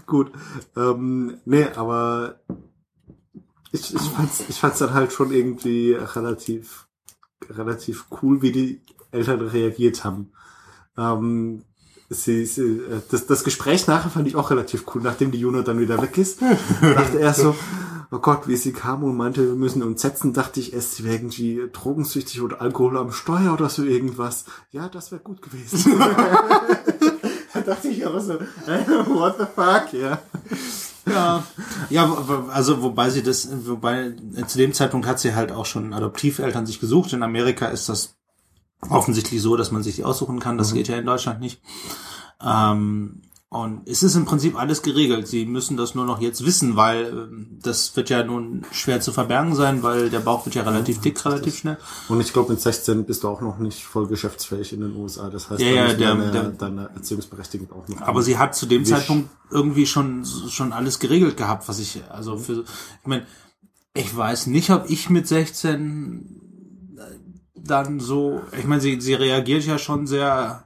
Gut. 0.05 0.31
Ähm, 0.75 1.37
nee, 1.45 1.65
aber 1.75 2.39
ich, 3.71 3.93
ich 3.93 4.01
fand's, 4.01 4.43
ich 4.47 4.59
fand's 4.59 4.79
dann 4.79 4.93
halt 4.93 5.11
schon 5.13 5.31
irgendwie 5.31 5.93
relativ, 5.93 6.87
relativ 7.49 8.05
cool, 8.21 8.41
wie 8.41 8.51
die 8.51 8.81
Eltern 9.11 9.41
reagiert 9.41 10.03
haben. 10.03 10.31
Ähm, 10.97 11.63
sie, 12.09 12.45
sie, 12.45 12.63
äh, 12.63 13.01
das, 13.11 13.27
das 13.27 13.43
Gespräch 13.43 13.87
nachher 13.87 14.09
fand 14.09 14.27
ich 14.27 14.35
auch 14.35 14.51
relativ 14.51 14.85
cool, 14.93 15.01
nachdem 15.01 15.31
die 15.31 15.39
Juno 15.39 15.61
dann 15.61 15.79
wieder 15.79 16.01
weg 16.01 16.17
ist. 16.17 16.41
dachte 16.81 17.19
er 17.19 17.33
so, 17.33 17.55
oh 18.11 18.19
Gott, 18.19 18.47
wie 18.47 18.55
sie 18.55 18.73
kam 18.73 19.03
und 19.03 19.15
meinte, 19.15 19.45
wir 19.45 19.55
müssen 19.55 19.83
uns 19.83 20.01
setzen, 20.01 20.33
dachte 20.33 20.59
ich 20.59 20.73
erst, 20.73 20.95
sie 20.95 21.03
wäre 21.03 21.15
irgendwie 21.15 21.69
drogensüchtig 21.71 22.41
oder 22.41 22.61
Alkohol 22.61 22.97
am 22.97 23.11
Steuer 23.11 23.53
oder 23.53 23.69
so 23.69 23.83
irgendwas. 23.83 24.45
Ja, 24.71 24.89
das 24.89 25.11
wäre 25.11 25.21
gut 25.21 25.41
gewesen. 25.41 25.99
da 27.53 27.61
dachte 27.61 27.87
ich 27.89 28.05
aber 28.05 28.19
so, 28.19 28.33
äh, 28.33 28.87
what 29.07 29.35
the 29.37 29.45
fuck, 29.45 29.93
ja. 29.93 30.19
Ja, 31.09 31.43
ja, 31.89 32.17
also 32.51 32.81
wobei 32.81 33.09
sie 33.09 33.23
das, 33.23 33.49
wobei 33.65 34.13
äh, 34.35 34.45
zu 34.45 34.57
dem 34.57 34.73
Zeitpunkt 34.73 35.07
hat 35.07 35.19
sie 35.19 35.35
halt 35.35 35.51
auch 35.51 35.65
schon 35.65 35.93
Adoptiveltern 35.93 36.65
sich 36.65 36.79
gesucht. 36.79 37.13
In 37.13 37.23
Amerika 37.23 37.67
ist 37.67 37.89
das 37.89 38.15
offensichtlich 38.89 39.41
so, 39.41 39.57
dass 39.57 39.71
man 39.71 39.83
sich 39.83 39.95
die 39.95 40.03
aussuchen 40.03 40.39
kann. 40.39 40.57
Das 40.57 40.73
geht 40.73 40.87
ja 40.87 40.97
in 40.97 41.05
Deutschland 41.05 41.41
nicht. 41.41 41.61
Ähm, 42.41 43.21
und 43.51 43.81
es 43.87 44.03
ist 44.03 44.13
im 44.15 44.25
Prinzip 44.25 44.55
alles 44.55 44.83
geregelt. 44.83 45.27
Sie 45.27 45.45
müssen 45.47 45.75
das 45.75 45.95
nur 45.95 46.05
noch 46.05 46.21
jetzt 46.21 46.45
wissen, 46.45 46.75
weil 46.75 47.05
ähm, 47.07 47.57
das 47.63 47.95
wird 47.95 48.11
ja 48.11 48.23
nun 48.23 48.63
schwer 48.71 49.01
zu 49.01 49.11
verbergen 49.11 49.55
sein, 49.55 49.81
weil 49.81 50.11
der 50.11 50.19
Bauch 50.19 50.45
wird 50.45 50.53
ja 50.53 50.61
relativ 50.61 51.01
dick, 51.01 51.25
relativ 51.25 51.57
schnell. 51.57 51.77
Und 52.09 52.21
ich 52.21 52.31
glaube, 52.31 52.51
mit 52.51 52.61
16 52.61 53.05
bist 53.05 53.23
du 53.23 53.27
auch 53.27 53.41
noch 53.41 53.57
nicht 53.57 53.83
voll 53.83 54.05
geschäftsfähig 54.07 54.71
in 54.73 54.81
den 54.81 54.95
USA. 54.95 55.31
Das 55.31 55.49
heißt, 55.49 55.61
Ja, 55.61 55.67
ja, 55.71 55.93
der- 55.93 56.13
deine, 56.15 56.31
der- 56.31 56.49
deine 56.51 56.89
Erziehungsberechtigung 56.93 57.71
auch 57.71 57.87
noch. 57.87 58.01
Aber 58.01 58.21
sie 58.21 58.37
hat 58.37 58.53
zu 58.55 58.67
dem. 58.67 58.85
Zeitpunkt 58.85 59.29
irgendwie 59.49 59.87
schon 59.87 60.25
schon 60.49 60.71
alles 60.71 60.99
geregelt 60.99 61.35
gehabt, 61.35 61.67
was 61.67 61.79
ich 61.79 62.03
also 62.11 62.37
für 62.37 62.61
ich 63.01 63.07
meine, 63.07 63.25
ich 63.95 64.15
weiß 64.15 64.45
nicht, 64.45 64.69
ob 64.69 64.87
ich 64.89 65.09
mit 65.09 65.27
16 65.27 66.35
dann 67.55 67.99
so, 67.99 68.41
ich 68.57 68.65
meine, 68.65 68.81
sie 68.81 69.01
sie 69.01 69.13
reagiert 69.15 69.65
ja 69.65 69.77
schon 69.77 70.07
sehr 70.07 70.65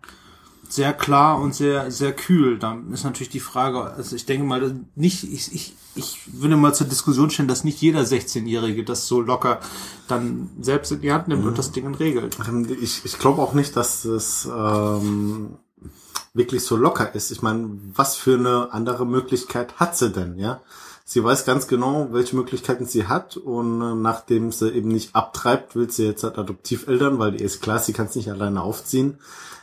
sehr 0.73 0.93
klar 0.93 1.39
und 1.39 1.53
sehr 1.53 1.91
sehr 1.91 2.13
kühl. 2.13 2.57
Dann 2.57 2.91
ist 2.91 3.03
natürlich 3.03 3.29
die 3.29 3.39
Frage, 3.39 3.81
also 3.83 4.15
ich 4.15 4.25
denke 4.25 4.45
mal 4.45 4.75
nicht 4.95 5.23
ich 5.23 5.53
ich 5.53 5.75
ich 5.95 6.19
würde 6.41 6.57
mal 6.57 6.73
zur 6.73 6.87
Diskussion 6.87 7.29
stellen, 7.29 7.47
dass 7.47 7.63
nicht 7.63 7.79
jeder 7.79 8.01
16-Jährige 8.01 8.83
das 8.83 9.07
so 9.07 9.21
locker 9.21 9.59
dann 10.07 10.49
selbst 10.59 10.91
in 10.91 11.01
die 11.01 11.11
Hand 11.11 11.27
nimmt 11.27 11.45
und 11.45 11.57
das 11.57 11.71
Ding 11.71 11.93
regelt. 11.93 12.37
Ich, 12.81 13.05
ich 13.05 13.19
glaube 13.19 13.41
auch 13.43 13.53
nicht, 13.53 13.75
dass 13.75 14.03
es 14.03 14.45
ähm, 14.45 15.57
wirklich 16.33 16.63
so 16.63 16.75
locker 16.75 17.13
ist. 17.13 17.31
Ich 17.31 17.43
meine, 17.43 17.69
was 17.93 18.15
für 18.15 18.39
eine 18.39 18.73
andere 18.73 19.05
Möglichkeit 19.05 19.79
hat 19.79 19.95
sie 19.95 20.09
denn, 20.09 20.39
ja? 20.39 20.61
Sie 21.05 21.23
weiß 21.23 21.45
ganz 21.45 21.67
genau, 21.67 22.07
welche 22.11 22.35
Möglichkeiten 22.35 22.85
sie 22.85 23.07
hat 23.07 23.35
und 23.35 23.81
äh, 23.81 23.95
nachdem 23.95 24.51
sie 24.51 24.71
eben 24.71 24.89
nicht 24.89 25.15
abtreibt, 25.15 25.75
will 25.75 25.89
sie 25.91 26.05
jetzt 26.05 26.23
halt 26.23 26.37
Adoptiveltern, 26.37 27.19
weil 27.19 27.33
die 27.33 27.43
ist 27.43 27.61
klar, 27.61 27.79
sie 27.79 27.93
kann 27.93 28.05
es 28.05 28.15
nicht 28.15 28.31
alleine 28.31 28.61
aufziehen. 28.61 29.19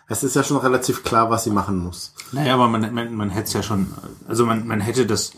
Es 0.07 0.23
ist 0.23 0.37
ja 0.37 0.43
schon 0.43 0.59
relativ 0.59 1.03
klar, 1.03 1.31
was 1.31 1.45
sie 1.45 1.51
machen 1.51 1.79
muss. 1.79 2.13
Naja, 2.33 2.55
aber 2.55 2.69
man, 2.69 2.93
man, 2.93 3.15
man 3.15 3.31
hätte 3.31 3.47
es 3.47 3.53
ja 3.55 3.63
schon, 3.63 3.95
also 4.29 4.45
man, 4.45 4.67
man 4.67 4.81
hätte 4.81 5.07
das, 5.07 5.33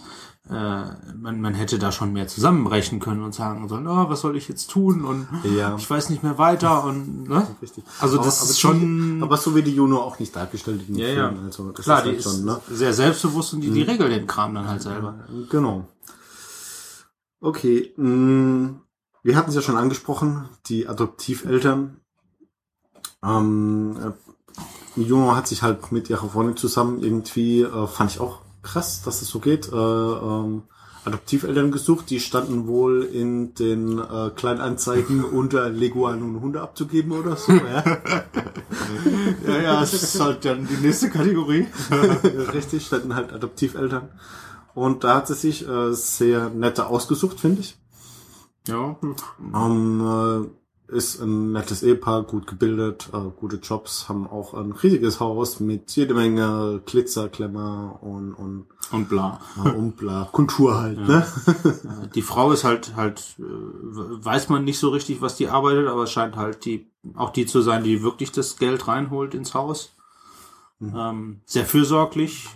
man, 0.48 1.40
man 1.40 1.54
hätte 1.54 1.78
da 1.78 1.92
schon 1.92 2.12
mehr 2.12 2.26
zusammenbrechen 2.26 2.98
können 2.98 3.22
und 3.22 3.32
sagen 3.34 3.68
sollen, 3.68 3.86
oh, 3.86 4.08
was 4.08 4.20
soll 4.22 4.36
ich 4.36 4.48
jetzt 4.48 4.70
tun 4.70 5.04
und 5.04 5.28
Ja. 5.44 5.76
ich 5.76 5.88
weiß 5.88 6.10
nicht 6.10 6.22
mehr 6.24 6.36
weiter 6.36 6.82
und 6.84 7.28
ne? 7.28 7.46
Richtig. 7.62 7.84
Also 8.00 8.16
Aber- 8.16 8.24
das 8.26 8.40
aber 8.40 8.50
ist 8.50 8.56
die- 8.56 8.60
schon 8.60 9.22
Aber 9.22 9.36
so 9.36 9.54
wie 9.54 9.62
die 9.62 9.74
Juno 9.74 9.98
auch 10.00 10.18
nicht 10.18 10.34
dargestellt 10.34 10.80
in 10.88 10.94
den 10.94 10.96
ja, 11.02 11.08
ja. 11.08 11.28
Filmen. 11.28 11.44
Also 11.46 11.70
das 11.70 11.84
klar, 11.84 11.98
ist 11.98 12.04
die 12.04 12.08
halt 12.10 12.18
ist 12.18 12.24
schon, 12.24 12.44
ne? 12.44 12.60
sehr 12.70 12.92
selbstbewusst 12.92 13.54
und 13.54 13.60
die, 13.60 13.70
die 13.70 13.82
regelt 13.82 14.10
den 14.12 14.26
Kram 14.26 14.52
dann 14.54 14.66
halt 14.66 14.82
selber. 14.82 15.14
Genau. 15.48 15.86
Okay, 17.40 17.92
mh, 17.96 18.74
wir 19.22 19.36
hatten 19.36 19.48
es 19.50 19.54
ja 19.54 19.62
schon 19.62 19.76
angesprochen, 19.76 20.48
die 20.66 20.88
Adoptiveltern. 20.88 21.96
Ähm, 23.24 23.96
äh, 24.96 25.00
Juno 25.00 25.34
hat 25.36 25.46
sich 25.48 25.62
halt 25.62 25.92
mit 25.92 26.10
ihrer 26.10 26.28
Freundin 26.28 26.56
zusammen 26.56 27.02
irgendwie, 27.02 27.62
äh, 27.62 27.86
fand 27.86 28.10
ich 28.10 28.20
auch 28.20 28.40
krass, 28.62 29.02
dass 29.02 29.22
es 29.22 29.28
so 29.28 29.38
geht, 29.38 29.70
äh, 29.72 29.76
ähm, 29.76 30.62
Adoptiveltern 31.04 31.72
gesucht. 31.72 32.10
Die 32.10 32.20
standen 32.20 32.66
wohl 32.66 33.02
in 33.02 33.54
den 33.54 33.98
äh, 33.98 34.30
Kleinanzeigen 34.34 35.24
unter 35.32 35.68
Leguan 35.68 36.22
und 36.22 36.40
Hunde 36.40 36.60
abzugeben 36.60 37.12
oder 37.12 37.36
so. 37.36 37.52
Ja. 37.52 37.84
Ja, 39.46 39.60
ja, 39.60 39.80
das 39.80 39.92
ist 39.94 40.20
halt 40.20 40.44
dann 40.44 40.66
die 40.66 40.76
nächste 40.76 41.10
Kategorie. 41.10 41.66
Richtig, 42.54 42.86
standen 42.86 43.14
halt 43.14 43.32
Adoptiveltern. 43.32 44.08
Und 44.74 45.04
da 45.04 45.16
hat 45.16 45.28
sie 45.28 45.34
sich 45.34 45.68
äh, 45.68 45.92
sehr 45.92 46.50
nette 46.50 46.86
ausgesucht, 46.86 47.40
finde 47.40 47.60
ich. 47.60 47.76
Ja, 48.68 48.96
Ähm, 49.54 50.00
äh, 50.00 50.61
ist 50.88 51.20
ein 51.20 51.52
nettes 51.52 51.82
Ehepaar, 51.82 52.22
gut 52.24 52.46
gebildet, 52.46 53.08
äh, 53.12 53.30
gute 53.36 53.56
Jobs, 53.56 54.08
haben 54.08 54.26
auch 54.26 54.54
ein 54.54 54.72
riesiges 54.72 55.20
Haus 55.20 55.60
mit 55.60 55.90
jede 55.96 56.14
Menge 56.14 56.82
Glitzer, 56.84 57.28
Klemmer 57.28 57.98
und, 58.02 58.34
und, 58.34 58.66
und 58.90 59.08
bla. 59.08 59.40
äh, 59.64 59.70
und 59.70 59.96
bla. 59.96 60.28
Kultur 60.32 60.78
halt, 60.78 60.98
ne? 60.98 61.26
Die 62.14 62.22
Frau 62.22 62.52
ist 62.52 62.64
halt 62.64 62.94
halt 62.96 63.36
äh, 63.38 63.42
weiß 63.42 64.48
man 64.48 64.64
nicht 64.64 64.78
so 64.78 64.90
richtig, 64.90 65.22
was 65.22 65.36
die 65.36 65.48
arbeitet, 65.48 65.88
aber 65.88 66.06
scheint 66.06 66.36
halt 66.36 66.64
die 66.64 66.86
auch 67.14 67.30
die 67.30 67.46
zu 67.46 67.62
sein, 67.62 67.82
die 67.82 68.02
wirklich 68.02 68.30
das 68.32 68.58
Geld 68.58 68.86
reinholt 68.86 69.34
ins 69.34 69.54
Haus. 69.54 69.92
Ähm, 70.82 71.40
sehr 71.44 71.64
fürsorglich. 71.64 72.48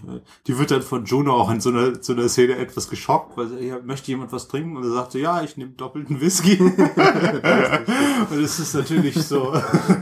Die 0.47 0.59
wird 0.59 0.71
dann 0.73 0.83
von 0.83 1.05
Juno 1.05 1.35
auch 1.35 1.51
in 1.51 1.61
so 1.61 1.71
einer, 1.71 2.03
so 2.03 2.13
einer 2.13 2.29
Szene 2.29 2.57
etwas 2.57 2.91
geschockt, 2.91 3.37
weil 3.37 3.49
sie, 3.49 3.67
ja, 3.67 3.79
möchte 3.81 4.09
jemand 4.09 4.33
was 4.33 4.49
trinken? 4.49 4.77
Und 4.77 4.83
er 4.85 4.91
sagt 4.91 5.13
so, 5.13 5.19
ja, 5.19 5.43
ich 5.43 5.57
nehme 5.57 5.73
doppelten 5.73 6.21
Whisky. 6.21 6.59
und 6.61 8.39
es 8.39 8.59
ist 8.59 8.75
natürlich 8.75 9.15
so 9.23 9.53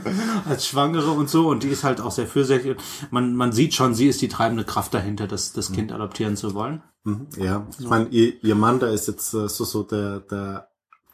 als 0.49 0.66
Schwangere 0.66 1.11
und 1.11 1.28
so. 1.28 1.49
Und 1.49 1.62
die 1.62 1.69
ist 1.69 1.85
halt 1.85 2.00
auch 2.00 2.12
sehr 2.12 2.26
fürsorglich. 2.26 2.76
Man, 3.11 3.37
man 3.37 3.52
sieht 3.52 3.75
schon, 3.75 3.95
sie 3.95 4.09
ist 4.09 4.23
die 4.23 4.28
treibende 4.28 4.64
Kraft 4.64 4.95
dahinter, 4.95 5.26
das, 5.26 5.52
das 5.52 5.73
Kind 5.73 5.93
adoptieren 5.93 6.37
zu 6.37 6.54
wollen. 6.54 6.83
Mhm, 7.04 7.26
Ja, 7.37 7.66
ich 7.78 7.87
meine, 7.87 8.09
ihr, 8.09 8.43
ihr 8.43 8.54
Mann, 8.54 8.81
der 8.81 8.90
ist 8.93 9.09
jetzt 9.09 9.35
äh, 9.35 9.49
so, 9.49 9.64
so 9.64 9.83
der, 9.83 10.21
der 10.21 10.69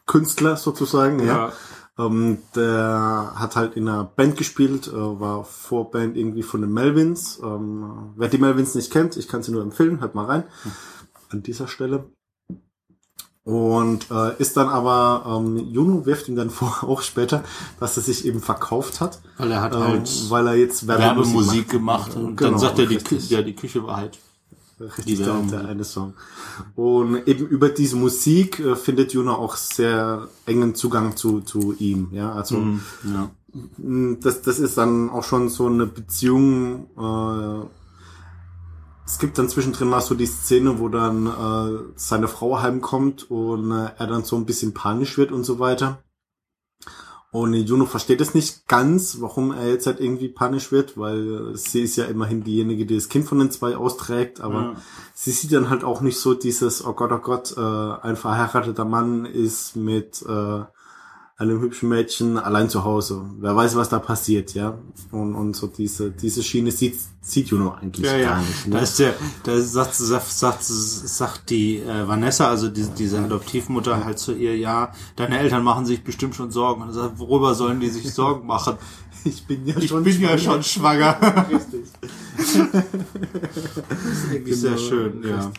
Künstler 0.07 0.57
sozusagen, 0.57 1.25
ja. 1.25 1.53
Ähm, 1.99 2.39
der 2.55 3.33
hat 3.35 3.57
halt 3.57 3.77
in 3.77 3.89
einer 3.89 4.05
Band 4.05 4.37
gespielt, 4.37 4.89
äh, 4.89 5.21
war 5.21 5.45
Vorband 5.45 6.17
irgendwie 6.17 6.43
von 6.43 6.61
den 6.61 6.73
Melvins. 6.73 7.41
Ähm, 7.43 8.13
wer 8.17 8.29
die 8.29 8.39
Melvins 8.39 8.75
nicht 8.75 8.93
kennt, 8.93 9.17
ich 9.17 9.29
kann 9.29 9.43
sie 9.43 9.53
nur 9.53 9.63
empfehlen, 9.63 10.01
hört 10.01 10.15
mal 10.15 10.27
rein 10.27 10.45
an 11.31 11.43
dieser 11.43 11.69
Stelle. 11.69 12.11
Und 13.43 14.11
äh, 14.11 14.37
ist 14.39 14.57
dann 14.57 14.69
aber, 14.69 15.25
ähm, 15.27 15.57
Juno 15.73 16.05
wirft 16.05 16.29
ihm 16.29 16.37
dann 16.37 16.51
vor, 16.51 16.85
auch 16.87 17.03
später, 17.03 17.43
dass 17.79 17.97
er 17.97 18.03
sich 18.03 18.27
eben 18.27 18.41
verkauft 18.41 19.01
hat, 19.01 19.21
Weil 19.39 19.53
er 19.53 19.63
hat 19.63 19.75
ähm, 19.75 19.83
halt 19.83 20.31
weil 20.31 20.47
er 20.47 20.55
jetzt 20.55 20.87
Werbemusik 20.87 21.69
gemacht 21.69 22.15
und 22.17 22.37
Genau, 22.37 22.51
dann 22.51 22.59
sagt 22.59 22.79
er, 22.79 22.87
die, 22.87 22.99
ja, 23.29 23.43
die 23.43 23.55
Küche 23.55 23.85
war 23.85 23.97
halt. 23.97 24.19
Richtig, 24.81 25.05
Die 25.05 25.17
der, 25.17 25.27
Werbung. 25.27 25.49
der 25.51 25.65
eine 25.69 25.85
Song. 25.85 26.15
Und 26.75 27.27
eben 27.29 27.47
über 27.47 27.69
diese 27.69 27.97
Musik 27.97 28.61
äh, 28.61 28.77
findet 28.77 29.13
Juno 29.13 29.35
auch 29.35 29.57
sehr 29.57 30.29
engen 30.47 30.75
Zugang 30.75 31.17
zu, 31.17 31.41
zu 31.43 31.75
ihm. 31.79 32.09
Ja, 32.13 32.33
also 32.33 32.57
Ja. 33.05 33.31
mh, 33.77 34.17
das, 34.23 34.41
das 34.43 34.59
ist 34.59 34.79
dann 34.79 35.11
auch 35.11 35.23
schon 35.25 35.49
so 35.51 35.67
eine 35.67 35.87
Beziehung. 35.87 36.87
Äh, 36.99 37.67
es 39.05 39.19
gibt 39.19 39.39
dann 39.39 39.49
zwischendrin 39.49 39.89
mal 39.89 40.01
so 40.01 40.15
die 40.15 40.27
Szene, 40.27 40.79
wo 40.79 40.89
dann 40.89 41.27
äh, 41.27 41.79
seine 41.97 42.29
Frau 42.29 42.61
heimkommt 42.63 43.31
und 43.31 43.71
äh, 43.73 43.91
er 43.99 44.07
dann 44.07 44.25
so 44.25 44.37
ein 44.37 44.47
bisschen 44.47 44.73
panisch 44.73 45.19
wird 45.19 45.33
und 45.33 45.45
so 45.45 45.59
weiter. 45.59 46.03
Und 47.33 47.55
Juno 47.55 47.87
versteht 47.87 48.21
es 48.21 48.35
nicht 48.35 48.67
ganz, 48.67 49.19
warum 49.21 49.53
er 49.53 49.69
jetzt 49.69 49.87
halt 49.87 50.01
irgendwie 50.01 50.29
panisch 50.29 50.73
wird, 50.73 50.99
weil 50.99 51.53
sie 51.55 51.83
ist 51.83 51.95
ja 51.95 52.07
immerhin 52.07 52.43
diejenige, 52.43 52.87
die 52.87 52.97
das 52.97 53.09
Kind 53.09 53.25
von 53.27 53.39
den 53.39 53.53
zwei 53.53 53.77
austrägt, 53.77 54.41
aber 54.41 54.61
Ja. 54.61 54.75
sie 55.15 55.31
sieht 55.31 55.53
dann 55.53 55.71
halt 55.71 55.85
auch 55.85 56.01
nicht 56.01 56.19
so 56.19 56.35
dieses, 56.35 56.85
oh 56.85 56.93
Gott, 56.93 57.13
oh 57.13 57.19
Gott, 57.19 57.55
äh, 57.57 57.61
ein 57.61 58.17
verheirateter 58.17 58.85
Mann 58.85 59.27
ist 59.27 59.77
mit 59.77 60.23
äh, 60.29 60.63
einem 61.41 61.61
hübschen 61.61 61.89
Mädchen 61.89 62.39
allein 62.39 62.69
zu 62.69 62.85
Hause. 62.85 63.23
Wer 63.41 63.57
weiß, 63.57 63.75
was 63.75 63.89
da 63.89 63.99
passiert, 63.99 64.55
ja. 64.55 64.79
Und, 65.11 65.35
und 65.35 65.57
so 65.57 65.67
diese, 65.67 66.11
diese 66.11 66.43
Schiene 66.43 66.71
sieht, 66.71 66.99
sieht 67.23 67.49
Juno 67.49 67.73
eigentlich 67.73 68.05
Ja, 68.07 68.13
gar 68.13 68.21
ja. 68.21 68.39
nicht. 68.41 68.67
Da 68.67 68.77
Ne? 68.77 68.83
ist 68.83 68.99
der, 68.99 69.15
da 69.45 69.59
sagt, 69.61 69.95
sagt, 69.95 70.31
sagt, 70.31 70.63
sagt 70.65 71.51
die 71.51 71.79
äh, 71.79 72.07
Vanessa, 72.07 72.49
also 72.49 72.69
die, 72.69 72.85
diese 72.97 73.19
Adoptivmutter 73.21 74.05
halt 74.05 74.19
zu 74.19 74.33
ihr, 74.35 74.57
ja, 74.57 74.93
deine 75.17 75.39
Eltern 75.39 75.65
machen 75.65 75.87
sich 75.87 76.05
bestimmt 76.05 76.35
schon 76.35 76.51
Sorgen. 76.51 76.83
Und 76.83 76.89
er 76.89 76.95
sagt, 76.95 77.19
worüber 77.19 77.55
sollen 77.55 77.81
die 77.81 77.89
sich 77.89 78.13
Sorgen 78.13 78.47
machen? 78.47 78.77
Ich 79.23 79.47
bin 79.47 79.67
ja 79.67 79.77
Ich 79.77 79.89
schon 79.89 80.03
bin 80.03 80.19
ja 80.19 80.39
schwanger. 80.39 80.63
schon 80.63 80.63
schwanger. 80.63 81.47
Richtig. 81.53 81.85
Ist 84.45 84.61
sehr 84.61 84.71
Genau, 84.73 84.77
schön, 84.77 85.23
ja. 85.23 85.53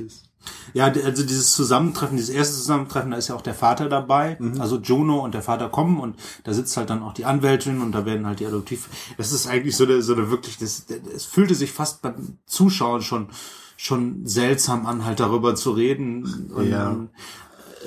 Ja, 0.74 0.86
also 0.86 1.24
dieses 1.24 1.54
Zusammentreffen, 1.54 2.18
dieses 2.18 2.34
erste 2.34 2.56
Zusammentreffen, 2.56 3.12
da 3.12 3.18
ist 3.18 3.28
ja 3.28 3.36
auch 3.36 3.42
der 3.44 3.54
Vater 3.54 3.90
dabei. 3.90 4.38
Also 4.60 4.78
Juno 4.78 5.20
und 5.24 5.34
der 5.36 5.44
Vater 5.44 5.70
kommen 5.70 6.00
und 6.00 6.16
da 6.44 6.54
sitzt 6.54 6.76
halt 6.78 6.90
dann 6.90 7.04
auch 7.04 7.14
die 7.14 7.26
Anwältin 7.26 7.82
und 7.82 7.92
da 7.92 8.06
werden 8.06 8.26
halt 8.26 8.40
die 8.40 8.48
Adoptiv. 8.48 8.90
Das 9.18 9.32
ist 9.32 9.48
eigentlich 9.48 9.76
so 9.78 9.84
eine, 9.84 10.02
so 10.02 10.14
eine 10.14 10.32
wirklich, 10.32 10.58
das, 10.58 10.86
es 11.14 11.26
fühlte 11.26 11.54
sich 11.54 11.72
fast 11.72 12.02
beim 12.02 12.38
Zuschauen 12.48 13.02
schon, 13.02 13.28
schon 13.78 14.26
seltsam 14.26 14.86
an, 14.88 15.06
halt 15.06 15.20
darüber 15.20 15.54
zu 15.56 15.72
reden. 15.72 16.50
Und, 16.56 16.70
Ja. 16.70 16.96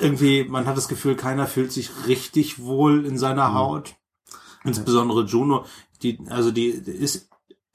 irgendwie, 0.01 0.45
man 0.45 0.67
hat 0.67 0.77
das 0.77 0.89
Gefühl, 0.89 1.17
keiner 1.17 1.47
fühlt 1.49 1.73
sich 1.73 1.91
richtig 2.07 2.61
wohl 2.61 3.05
in 3.05 3.19
seiner 3.19 3.55
Haut. 3.55 3.97
Insbesondere 4.63 5.25
Juno, 5.25 5.65
die, 6.03 6.19
also 6.31 6.51
die, 6.53 6.83
die 6.83 6.91
ist 6.93 7.29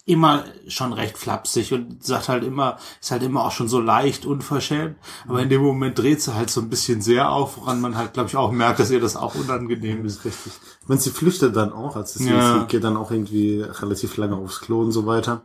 immer 0.09 0.43
schon 0.67 0.91
recht 0.93 1.17
flapsig 1.17 1.71
und 1.73 2.03
sagt 2.03 2.29
halt 2.29 2.43
immer, 2.43 2.77
ist 2.99 3.11
halt 3.11 3.23
immer 3.23 3.45
auch 3.45 3.51
schon 3.51 3.67
so 3.69 3.79
leicht 3.79 4.25
unverschämt. 4.25 4.97
Aber 5.27 5.41
in 5.41 5.49
dem 5.49 5.61
Moment 5.61 5.97
dreht 5.99 6.21
sie 6.21 6.33
halt 6.33 6.49
so 6.49 6.61
ein 6.61 6.69
bisschen 6.69 7.01
sehr 7.01 7.31
auf, 7.31 7.57
woran 7.57 7.79
man 7.79 7.95
halt, 7.95 8.13
glaube 8.13 8.27
ich, 8.29 8.35
auch 8.35 8.51
merkt, 8.51 8.79
dass 8.79 8.91
ihr 8.91 8.99
das 8.99 9.15
auch 9.15 9.35
unangenehm 9.35 10.05
ist. 10.05 10.25
Richtig. 10.25 10.53
Ich 10.81 10.87
meine, 10.87 10.99
sie 10.99 11.11
flüchtet 11.11 11.55
dann 11.55 11.71
auch, 11.71 11.95
also 11.95 12.19
sie, 12.19 12.29
Ja. 12.29 12.63
geht 12.63 12.83
dann 12.83 12.97
auch 12.97 13.11
irgendwie 13.11 13.61
relativ 13.61 14.17
lange 14.17 14.35
aufs 14.35 14.61
Klo 14.61 14.81
und 14.81 14.91
so 14.91 15.05
weiter. 15.05 15.43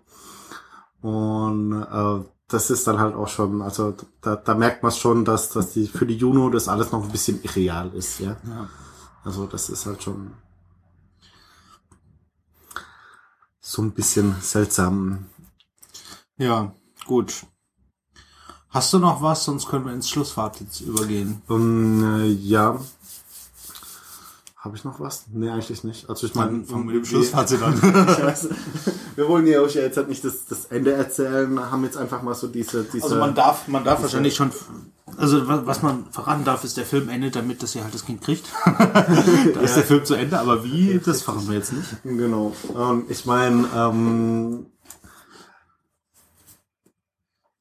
Und 1.03 1.83
äh, 1.83 2.25
das 2.49 2.71
ist 2.71 2.87
dann 2.87 2.99
halt 2.99 3.15
auch 3.15 3.29
schon, 3.29 3.63
also 3.63 3.95
da, 4.23 4.37
da 4.37 4.55
merkt 4.55 4.83
man 4.83 4.93
schon, 4.93 5.25
dass, 5.25 5.51
dass 5.51 5.73
die 5.73 5.87
für 5.87 6.07
die 6.07 6.17
Juno 6.17 6.51
das 6.51 6.69
alles 6.69 6.93
noch 6.93 7.03
ein 7.05 7.11
bisschen 7.11 7.41
irreal 7.43 7.91
ist, 7.95 8.21
ja. 8.21 8.37
Ja. 8.49 8.69
Also 9.25 9.47
das 9.47 9.69
ist 9.71 9.87
halt 9.87 10.03
schon 10.03 10.33
so 13.67 13.81
ein 13.81 13.93
bisschen 13.93 14.37
seltsam. 14.43 15.25
Ja, 16.37 16.73
gut. 17.07 17.47
Hast 18.69 18.93
du 18.93 18.99
noch 18.99 19.23
was? 19.23 19.45
Sonst 19.45 19.69
können 19.69 19.87
wir 19.87 19.93
ins 19.93 20.11
Schlussfazit 20.11 20.83
übergehen. 20.83 21.41
Um, 21.49 22.21
äh, 22.21 22.27
ja. 22.27 22.79
Habe 24.57 24.77
ich 24.77 24.85
noch 24.85 25.01
was? 25.01 25.25
Nee, 25.33 25.49
eigentlich 25.49 25.83
nicht. 25.83 26.11
Also 26.11 26.27
ich 26.27 26.35
meine, 26.35 26.65
fangen 26.65 26.87
wir 26.87 26.95
mit 26.95 27.05
dem 27.05 27.05
Schlussfazit 27.07 27.63
an. 27.63 27.81
Wir 29.17 29.29
wollen 29.29 29.47
ja 29.47 29.61
euch 29.61 29.75
ja 29.75 29.83
jetzt 29.83 29.97
halt 29.97 30.09
nicht 30.09 30.25
das, 30.25 30.47
das 30.47 30.65
Ende 30.65 30.93
erzählen, 30.93 31.71
haben 31.71 31.85
jetzt 31.85 31.97
einfach 31.97 32.23
mal 32.23 32.35
so 32.35 32.49
diese, 32.49 32.83
diese 32.83 33.05
Also 33.05 33.17
man 33.17 33.35
darf, 33.35 33.69
man 33.69 33.85
darf 33.85 34.03
wahrscheinlich 34.03 34.35
schon, 34.35 34.51
also 35.19 35.47
wa- 35.49 35.63
was 35.65 35.83
man 35.83 36.05
verraten 36.11 36.45
darf, 36.45 36.65
ist, 36.65 36.77
der 36.77 36.85
Film 36.87 37.09
endet 37.09 37.37
damit, 37.37 37.63
dass 37.63 37.75
ihr 37.75 37.83
halt 37.85 37.95
das 37.95 38.05
Kind 38.05 38.23
kriegt. 38.23 38.47
da 38.65 39.61
ist 39.61 39.77
der 39.77 39.85
Film 39.85 40.05
zu 40.05 40.15
Ende, 40.15 40.39
aber 40.39 40.65
wie, 40.65 41.01
das 41.05 41.23
verraten 41.23 41.49
wir 41.49 41.57
jetzt 41.57 41.73
nicht. 41.73 41.89
Genau. 42.03 42.55
Ähm, 42.77 43.05
ich 43.09 43.25
meine, 43.27 43.67
ähm, 43.75 44.67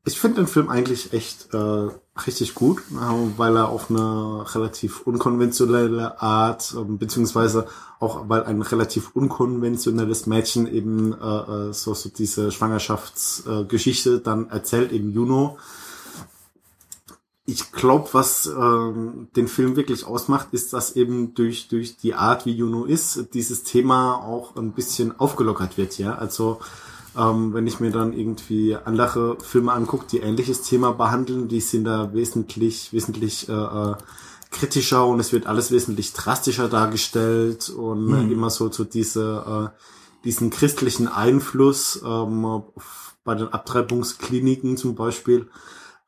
ich 0.06 0.20
finde 0.20 0.42
den 0.42 0.48
Film 0.48 0.70
eigentlich 0.70 1.14
echt 1.14 1.54
äh, 1.54 1.88
richtig 2.28 2.56
gut, 2.56 2.80
äh, 2.92 3.38
weil 3.38 3.56
er 3.56 3.70
auf 3.70 3.90
eine 3.90 4.44
relativ 4.54 5.02
unkonventionelle 5.02 6.22
Art, 6.22 6.76
ähm, 6.78 6.98
beziehungsweise 6.98 7.68
auch 8.00 8.28
weil 8.28 8.44
ein 8.44 8.62
relativ 8.62 9.12
unkonventionelles 9.16 10.26
Mädchen 10.28 10.68
eben 10.68 11.14
äh, 11.14 11.70
äh, 11.70 11.74
so, 11.74 11.94
so 11.94 12.10
diese 12.10 12.52
Schwangerschaftsgeschichte 12.52 13.62
äh, 13.62 13.66
Geschichte 13.66 14.20
dann 14.20 14.50
erzählt, 14.50 14.92
eben 14.92 15.12
Juno. 15.14 15.58
Ich 17.46 17.74
glaube, 17.74 18.10
was 18.14 18.46
ähm, 18.46 19.28
den 19.36 19.50
Film 19.50 19.76
wirklich 19.76 20.06
ausmacht, 20.06 20.48
ist, 20.52 20.72
dass 20.72 20.96
eben 20.96 21.34
durch 21.34 21.68
durch 21.68 21.98
die 21.98 22.14
Art, 22.14 22.46
wie 22.46 22.54
Juno 22.54 22.86
ist, 22.86 23.34
dieses 23.34 23.64
Thema 23.64 24.16
auch 24.16 24.56
ein 24.56 24.72
bisschen 24.72 25.20
aufgelockert 25.20 25.78
wird. 25.78 25.98
Ja, 25.98 26.16
also 26.16 26.60
ähm, 27.18 27.54
wenn 27.54 27.68
ich 27.68 27.80
mir 27.80 27.92
dann 27.92 28.14
irgendwie 28.14 28.76
andere 28.76 29.38
Filme 29.42 29.74
angucke, 29.74 30.06
die 30.10 30.20
ähnliches 30.20 30.62
Thema 30.62 30.94
behandeln, 30.94 31.48
die 31.50 31.60
sind 31.60 31.84
da 31.84 32.14
wesentlich 32.14 32.94
wesentlich 32.94 33.50
äh, 33.50 33.52
äh, 33.52 33.96
kritischer 34.50 35.06
und 35.06 35.20
es 35.20 35.34
wird 35.34 35.46
alles 35.46 35.70
wesentlich 35.72 36.14
drastischer 36.14 36.70
dargestellt 36.70 37.70
und 37.70 38.14
äh, 38.14 38.32
immer 38.32 38.50
so 38.50 38.72
so 38.72 38.86
diese 38.86 39.72
äh, 39.74 39.84
diesen 40.24 40.50
christlichen 40.50 41.08
Einfluss 41.08 42.02
ähm, 42.06 42.64
bei 43.24 43.36
den 43.36 43.50
Abtreibungskliniken 43.50 44.78
zum 44.78 44.96
Beispiel. 44.96 45.50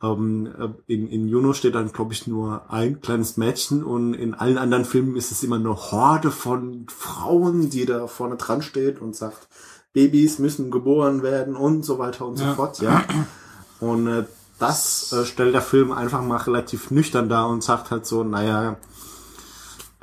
Ähm, 0.04 0.48
äh, 0.60 0.94
in, 0.94 1.08
in 1.08 1.28
Juno 1.28 1.54
steht 1.54 1.76
dann, 1.76 1.92
glaube 1.92 2.14
ich, 2.14 2.28
nur 2.28 2.70
ein 2.70 3.02
kleines 3.02 3.38
Mädchen 3.38 3.84
und 3.84 4.14
in 4.14 4.34
allen 4.34 4.58
anderen 4.58 4.86
Filmen 4.86 5.16
ist 5.16 5.32
es 5.32 5.42
immer 5.44 5.56
eine 5.56 5.76
Horde 5.76 6.32
von 6.32 6.86
Frauen, 6.90 7.70
die 7.70 7.86
da 7.86 8.08
vorne 8.08 8.36
dran 8.36 8.62
steht 8.62 9.02
und 9.02 9.16
sagt, 9.16 9.48
Babys 9.94 10.40
müssen 10.40 10.72
geboren 10.72 11.24
werden 11.24 11.56
und 11.56 11.86
so 11.86 11.98
weiter 11.98 12.26
und 12.28 12.36
so 12.38 12.44
Ja. 12.44 12.54
fort, 12.56 12.80
ja. 12.82 13.04
Und 13.80 14.08
äh, 14.08 14.26
das 14.60 15.14
äh, 15.14 15.26
stellt 15.26 15.54
der 15.54 15.62
Film 15.62 15.92
einfach 15.94 16.22
mal 16.22 16.38
relativ 16.38 16.92
nüchtern 16.92 17.30
dar 17.30 17.48
und 17.48 17.64
sagt 17.64 17.92
halt 17.92 18.06
so, 18.06 18.24
naja, 18.24 18.76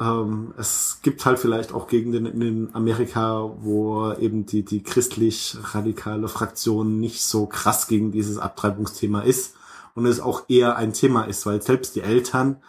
ähm, 0.01 0.55
es 0.59 0.99
gibt 1.03 1.27
halt 1.27 1.39
vielleicht 1.39 1.75
auch 1.75 1.87
Gegenden 1.87 2.25
in 2.27 2.41
in 2.43 2.75
Amerika, 2.75 3.51
wo 3.61 4.13
eben 4.15 4.47
die, 4.47 4.63
die 4.65 4.83
christlich-radikale 4.83 6.29
Fraktion 6.29 6.99
nicht 6.99 7.23
so 7.23 7.45
krass 7.47 7.87
gegen 7.89 8.11
dieses 8.13 8.39
Abtreibungsthema 8.39 9.21
ist 9.21 9.55
und 9.95 10.07
es 10.07 10.21
auch 10.21 10.45
eher 10.49 10.77
ein 10.77 10.93
Thema 10.93 11.25
ist, 11.25 11.45
weil 11.47 11.61
selbst 11.63 11.95
die 11.97 12.01
Eltern 12.01 12.63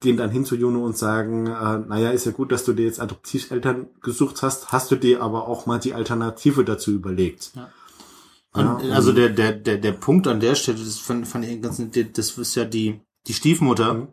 gehen 0.00 0.16
dann 0.16 0.30
hin 0.30 0.44
zu 0.44 0.54
Juno 0.56 0.84
und 0.84 0.96
sagen, 0.98 1.46
äh, 1.46 1.78
naja, 1.78 2.10
ist 2.10 2.26
ja 2.26 2.32
gut, 2.32 2.52
dass 2.52 2.64
du 2.64 2.74
dir 2.74 2.84
jetzt 2.84 3.00
Adoptiveltern 3.00 3.86
gesucht 4.02 4.42
hast, 4.42 4.70
hast 4.70 4.90
du 4.90 4.96
dir 4.96 5.22
aber 5.22 5.48
auch 5.48 5.64
mal 5.66 5.78
die 5.78 5.94
Alternative 5.94 6.64
dazu 6.64 6.90
überlegt. 6.92 7.52
Und, 8.52 8.82
Ja, 8.84 8.94
also 8.94 9.12
der, 9.12 9.30
der, 9.30 9.52
der, 9.52 9.78
der 9.78 9.92
Punkt 9.92 10.26
an 10.26 10.40
der 10.40 10.54
Stelle, 10.54 10.78
das 10.78 10.98
fand, 10.98 11.26
fand 11.26 11.46
ich 11.46 11.60
ganz, 11.60 11.82
das 12.12 12.38
ist 12.38 12.54
ja 12.54 12.64
die, 12.64 13.00
die 13.26 13.34
Stiefmutter. 13.34 13.94
Mhm. 13.94 14.08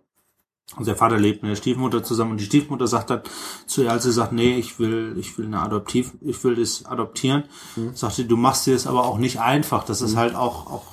Also 0.78 0.86
der 0.86 0.96
Vater 0.96 1.18
lebt 1.20 1.44
mit 1.44 1.52
der 1.52 1.58
Stiefmutter 1.58 2.02
zusammen 2.02 2.32
und 2.32 2.40
die 2.40 2.46
Stiefmutter 2.46 2.88
sagt 2.88 3.10
dann 3.10 3.22
zu 3.68 3.84
ihr, 3.84 3.92
als 3.92 4.04
sie 4.04 4.14
sagt, 4.14 4.32
nee, 4.32 4.58
ich 4.58 4.80
will, 4.80 5.16
ich 5.20 5.38
will 5.38 5.46
eine 5.48 5.60
Adoptiv, 5.60 6.14
ich 6.22 6.42
will 6.46 6.56
das 6.56 6.86
adoptieren, 6.86 7.44
Mhm. 7.76 7.94
sagt 7.94 8.16
sie, 8.16 8.26
du 8.26 8.38
machst 8.38 8.66
dir 8.66 8.74
das 8.74 8.88
aber 8.88 9.04
auch 9.06 9.18
nicht 9.18 9.42
einfach. 9.42 9.84
Das 9.84 10.02
ist 10.02 10.16
halt 10.16 10.34
auch, 10.36 10.68
auch, 10.68 10.86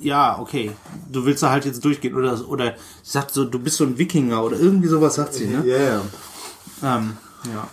ja, 0.00 0.38
okay, 0.38 0.72
du 1.10 1.24
willst 1.24 1.42
da 1.42 1.50
halt 1.50 1.64
jetzt 1.64 1.84
durchgehen 1.84 2.14
oder, 2.14 2.48
oder 2.48 2.74
sie 3.02 3.12
sagt 3.12 3.32
so, 3.32 3.44
du 3.44 3.58
bist 3.58 3.76
so 3.76 3.84
ein 3.84 3.98
Wikinger 3.98 4.42
oder 4.42 4.58
irgendwie 4.58 4.88
sowas 4.88 5.14
sagt 5.14 5.34
sie, 5.34 5.46
ne? 5.46 5.64
Ja, 5.66 5.78
ja. 5.78 6.00
Ähm, 6.82 7.16
ja. 7.52 7.68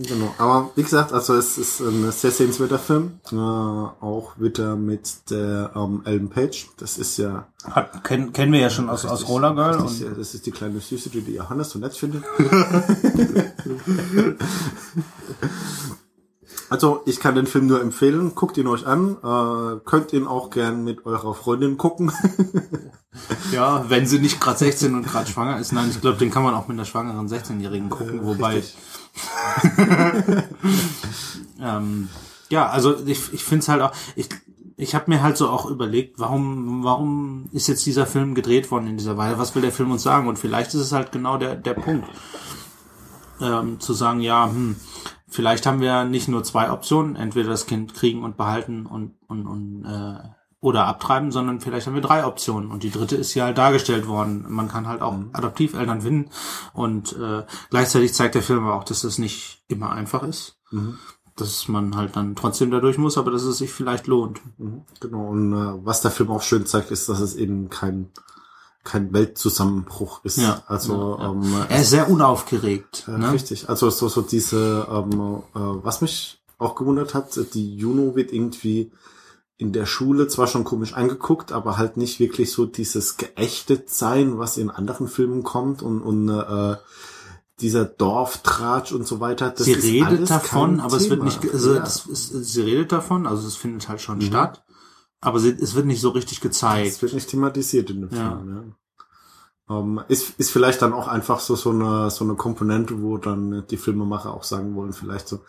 Genau, 0.00 0.32
aber 0.38 0.70
wie 0.76 0.84
gesagt, 0.84 1.12
also 1.12 1.34
es 1.34 1.58
ist 1.58 1.80
ein 1.80 2.12
sehr 2.12 2.30
sehenswerter 2.30 2.78
Film, 2.78 3.18
äh, 3.32 3.34
auch 3.34 4.34
wieder 4.36 4.76
mit 4.76 5.28
der 5.28 5.72
ähm, 5.74 6.02
Ellen 6.04 6.28
Page. 6.28 6.68
Das 6.76 6.98
ist 6.98 7.16
ja 7.16 7.48
Hat, 7.64 8.04
kennen, 8.04 8.32
kennen 8.32 8.52
wir 8.52 8.60
ja 8.60 8.70
schon 8.70 8.88
aus, 8.90 9.04
aus 9.04 9.28
Roller 9.28 9.56
Girl 9.56 9.72
das 9.72 9.94
ist, 9.94 10.02
und 10.02 10.10
ja, 10.10 10.14
das 10.14 10.34
ist 10.34 10.46
die 10.46 10.52
kleine 10.52 10.78
Süße, 10.78 11.10
die 11.10 11.34
Johannes 11.34 11.70
so 11.70 11.80
nett 11.80 11.96
findet. 11.96 12.22
also 16.70 17.02
ich 17.06 17.20
kann 17.20 17.34
den 17.34 17.46
Film 17.46 17.66
nur 17.66 17.80
empfehlen, 17.80 18.34
guckt 18.34 18.56
ihn 18.56 18.66
euch 18.66 18.86
an, 18.86 19.16
äh, 19.22 19.80
könnt 19.84 20.12
ihn 20.12 20.26
auch 20.26 20.50
gern 20.50 20.84
mit 20.84 21.06
eurer 21.06 21.34
Freundin 21.34 21.76
gucken. 21.76 22.12
Ja, 23.52 23.84
wenn 23.88 24.06
sie 24.06 24.18
nicht 24.18 24.40
gerade 24.40 24.58
16 24.58 24.94
und 24.94 25.06
gerade 25.06 25.28
schwanger 25.28 25.58
ist. 25.58 25.72
Nein, 25.72 25.90
ich 25.90 26.00
glaube, 26.00 26.18
den 26.18 26.30
kann 26.30 26.42
man 26.42 26.54
auch 26.54 26.68
mit 26.68 26.76
einer 26.76 26.84
schwangeren 26.84 27.28
16-Jährigen 27.28 27.90
gucken, 27.90 28.24
wobei. 28.24 28.56
Richtig. 28.56 28.76
ähm, 31.60 32.08
ja, 32.48 32.68
also 32.68 32.96
ich, 33.06 33.32
ich 33.32 33.44
finde 33.44 33.62
es 33.62 33.68
halt 33.68 33.82
auch. 33.82 33.92
Ich, 34.14 34.28
ich 34.76 34.94
habe 34.94 35.10
mir 35.10 35.22
halt 35.22 35.36
so 35.36 35.48
auch 35.48 35.66
überlegt, 35.66 36.18
warum, 36.18 36.84
warum 36.84 37.48
ist 37.52 37.66
jetzt 37.66 37.84
dieser 37.86 38.06
Film 38.06 38.34
gedreht 38.34 38.70
worden 38.70 38.86
in 38.86 38.96
dieser 38.96 39.16
Weise? 39.16 39.38
Was 39.38 39.54
will 39.54 39.62
der 39.62 39.72
Film 39.72 39.90
uns 39.90 40.02
sagen? 40.02 40.28
Und 40.28 40.38
vielleicht 40.38 40.68
ist 40.74 40.80
es 40.80 40.92
halt 40.92 41.10
genau 41.10 41.36
der, 41.36 41.56
der 41.56 41.74
Punkt. 41.74 42.08
Ähm, 43.40 43.80
zu 43.80 43.92
sagen, 43.92 44.20
ja, 44.20 44.46
hm, 44.46 44.76
vielleicht 45.28 45.66
haben 45.66 45.80
wir 45.80 46.04
nicht 46.04 46.28
nur 46.28 46.44
zwei 46.44 46.70
Optionen, 46.70 47.16
entweder 47.16 47.48
das 47.50 47.66
Kind 47.66 47.94
kriegen 47.94 48.22
und 48.24 48.36
behalten 48.36 48.86
und, 48.86 49.14
und, 49.28 49.46
und 49.46 49.84
äh, 49.84 50.28
oder 50.60 50.86
abtreiben, 50.86 51.30
sondern 51.30 51.60
vielleicht 51.60 51.86
haben 51.86 51.94
wir 51.94 52.02
drei 52.02 52.26
Optionen. 52.26 52.70
Und 52.72 52.82
die 52.82 52.90
dritte 52.90 53.14
ist 53.16 53.32
ja 53.34 53.44
halt 53.44 53.58
dargestellt 53.58 54.08
worden. 54.08 54.44
Man 54.48 54.68
kann 54.68 54.88
halt 54.88 55.02
auch 55.02 55.14
Adoptiveltern 55.32 56.00
finden. 56.02 56.30
Und 56.72 57.12
äh, 57.16 57.44
gleichzeitig 57.70 58.12
zeigt 58.12 58.34
der 58.34 58.42
Film 58.42 58.64
aber 58.64 58.74
auch, 58.74 58.84
dass 58.84 59.02
das 59.02 59.18
nicht 59.18 59.62
immer 59.68 59.90
einfach 59.92 60.24
ist. 60.24 60.58
Dass 61.36 61.68
man 61.68 61.94
halt 61.96 62.16
dann 62.16 62.34
trotzdem 62.34 62.72
dadurch 62.72 62.98
muss, 62.98 63.16
aber 63.18 63.30
dass 63.30 63.44
es 63.44 63.58
sich 63.58 63.70
vielleicht 63.72 64.08
lohnt. 64.08 64.40
Mhm, 64.58 64.82
Genau, 64.98 65.28
und 65.28 65.52
äh, 65.52 65.86
was 65.86 66.00
der 66.00 66.10
Film 66.10 66.30
auch 66.32 66.42
schön 66.42 66.66
zeigt, 66.66 66.90
ist, 66.90 67.08
dass 67.08 67.20
es 67.20 67.36
eben 67.36 67.70
kein, 67.70 68.10
kein 68.84 69.12
Weltzusammenbruch 69.12 70.20
ist. 70.24 70.38
Ja, 70.38 70.62
Also 70.66 71.16
ja. 71.18 71.30
Ähm, 71.30 71.42
Er 71.68 71.80
ist 71.82 71.90
sehr 71.90 72.10
unaufgeregt. 72.10 73.04
Ja, 73.06 73.18
ne? 73.18 73.32
Richtig. 73.32 73.68
Also 73.68 73.90
so, 73.90 74.08
so 74.08 74.22
diese, 74.22 74.86
ähm, 74.90 75.42
äh, 75.54 75.58
was 75.84 76.00
mich 76.00 76.40
auch 76.58 76.74
gewundert 76.74 77.14
hat, 77.14 77.38
die 77.54 77.76
Juno 77.76 78.16
wird 78.16 78.32
irgendwie 78.32 78.90
in 79.58 79.72
der 79.72 79.86
Schule 79.86 80.28
zwar 80.28 80.46
schon 80.46 80.64
komisch 80.64 80.94
angeguckt, 80.94 81.52
aber 81.52 81.76
halt 81.76 81.96
nicht 81.96 82.20
wirklich 82.20 82.52
so 82.52 82.64
dieses 82.66 83.16
geächtet 83.16 83.90
sein, 83.90 84.38
was 84.38 84.56
in 84.56 84.70
anderen 84.70 85.08
Filmen 85.08 85.42
kommt 85.42 85.82
und, 85.82 86.00
und 86.00 86.28
äh, 86.28 86.76
dieser 87.60 87.84
Dorftratsch 87.84 88.92
und 88.92 89.04
so 89.06 89.18
weiter. 89.18 89.50
Das 89.50 89.66
sie 89.66 89.74
redet 89.74 90.30
davon, 90.30 90.78
aber 90.80 90.96
es 90.96 91.10
wird 91.10 91.20
Thema. 91.20 91.24
nicht, 91.24 91.52
also 91.52 91.74
Ja. 91.74 91.80
das 91.80 92.06
ist, 92.06 92.28
sie 92.28 92.60
redet 92.62 92.92
davon, 92.92 93.26
also 93.26 93.46
es 93.48 93.56
findet 93.56 93.88
halt 93.88 94.00
schon 94.00 94.18
Mhm. 94.18 94.22
statt, 94.22 94.62
aber 95.20 95.38
sie, 95.40 95.50
es 95.50 95.74
wird 95.74 95.86
nicht 95.86 96.00
so 96.00 96.10
richtig 96.10 96.38
Es 96.38 96.42
gezeigt. 96.42 97.02
wird 97.02 97.14
nicht 97.14 97.28
thematisiert 97.28 97.90
in 97.90 98.02
dem 98.02 98.10
Ja. 98.10 98.36
Film. 98.36 98.54
Ja. 98.54 98.62
Ähm, 99.70 100.00
ist, 100.08 100.30
ist 100.38 100.50
vielleicht 100.50 100.80
dann 100.80 100.94
auch 100.94 101.08
einfach 101.08 101.40
so, 101.40 101.54
so 101.54 101.68
eine, 101.70 102.10
so 102.10 102.24
eine 102.24 102.36
Komponente, 102.36 103.02
wo 103.02 103.18
dann 103.18 103.64
die 103.70 103.76
Filmemacher 103.76 104.32
auch 104.32 104.42
sagen 104.42 104.74
wollen, 104.74 104.94
vielleicht 104.94 105.28
so, 105.28 105.40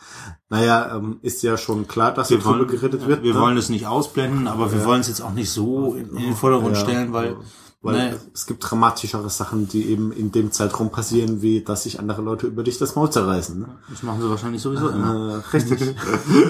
naja, 0.49 0.93
ähm, 0.97 1.19
ist 1.21 1.41
ja 1.41 1.55
schon 1.55 1.87
klar, 1.87 2.13
dass 2.13 2.29
Wir 2.29 2.43
wollen, 2.43 2.67
geredet 2.67 3.01
ja, 3.03 3.07
wird. 3.07 3.23
wir 3.23 3.33
ne? 3.33 3.39
wollen 3.39 3.55
es 3.55 3.69
nicht 3.69 3.87
ausblenden, 3.87 4.47
aber 4.47 4.73
wir 4.73 4.79
Ja. 4.79 4.85
wollen 4.85 4.99
es 4.99 5.07
jetzt 5.07 5.21
auch 5.21 5.31
nicht 5.33 5.49
so 5.51 5.93
in, 5.93 6.09
in 6.17 6.23
den 6.23 6.35
Vordergrund 6.35 6.75
Ja, 6.75 6.81
stellen, 6.81 7.13
weil, 7.13 7.37
Weil 7.81 7.95
ne, 8.11 8.19
es 8.33 8.45
gibt 8.45 8.69
dramatischere 8.69 9.29
Sachen, 9.29 9.69
die 9.69 9.85
eben 9.89 10.11
in 10.11 10.33
dem 10.33 10.51
Zeitraum 10.51 10.91
passieren, 10.91 11.41
wie 11.41 11.63
dass 11.63 11.83
sich 11.83 11.97
andere 12.01 12.21
Leute 12.21 12.45
über 12.47 12.63
dich 12.63 12.77
das 12.77 12.95
Maul 12.95 13.09
zerreißen. 13.09 13.57
Ne? 13.57 13.77
das 13.89 14.03
machen 14.03 14.21
sie 14.21 14.29
wahrscheinlich 14.29 14.61
sowieso 14.61 14.89
immer. 14.89 15.41
Äh, 15.53 15.55
richtig. 15.55 15.79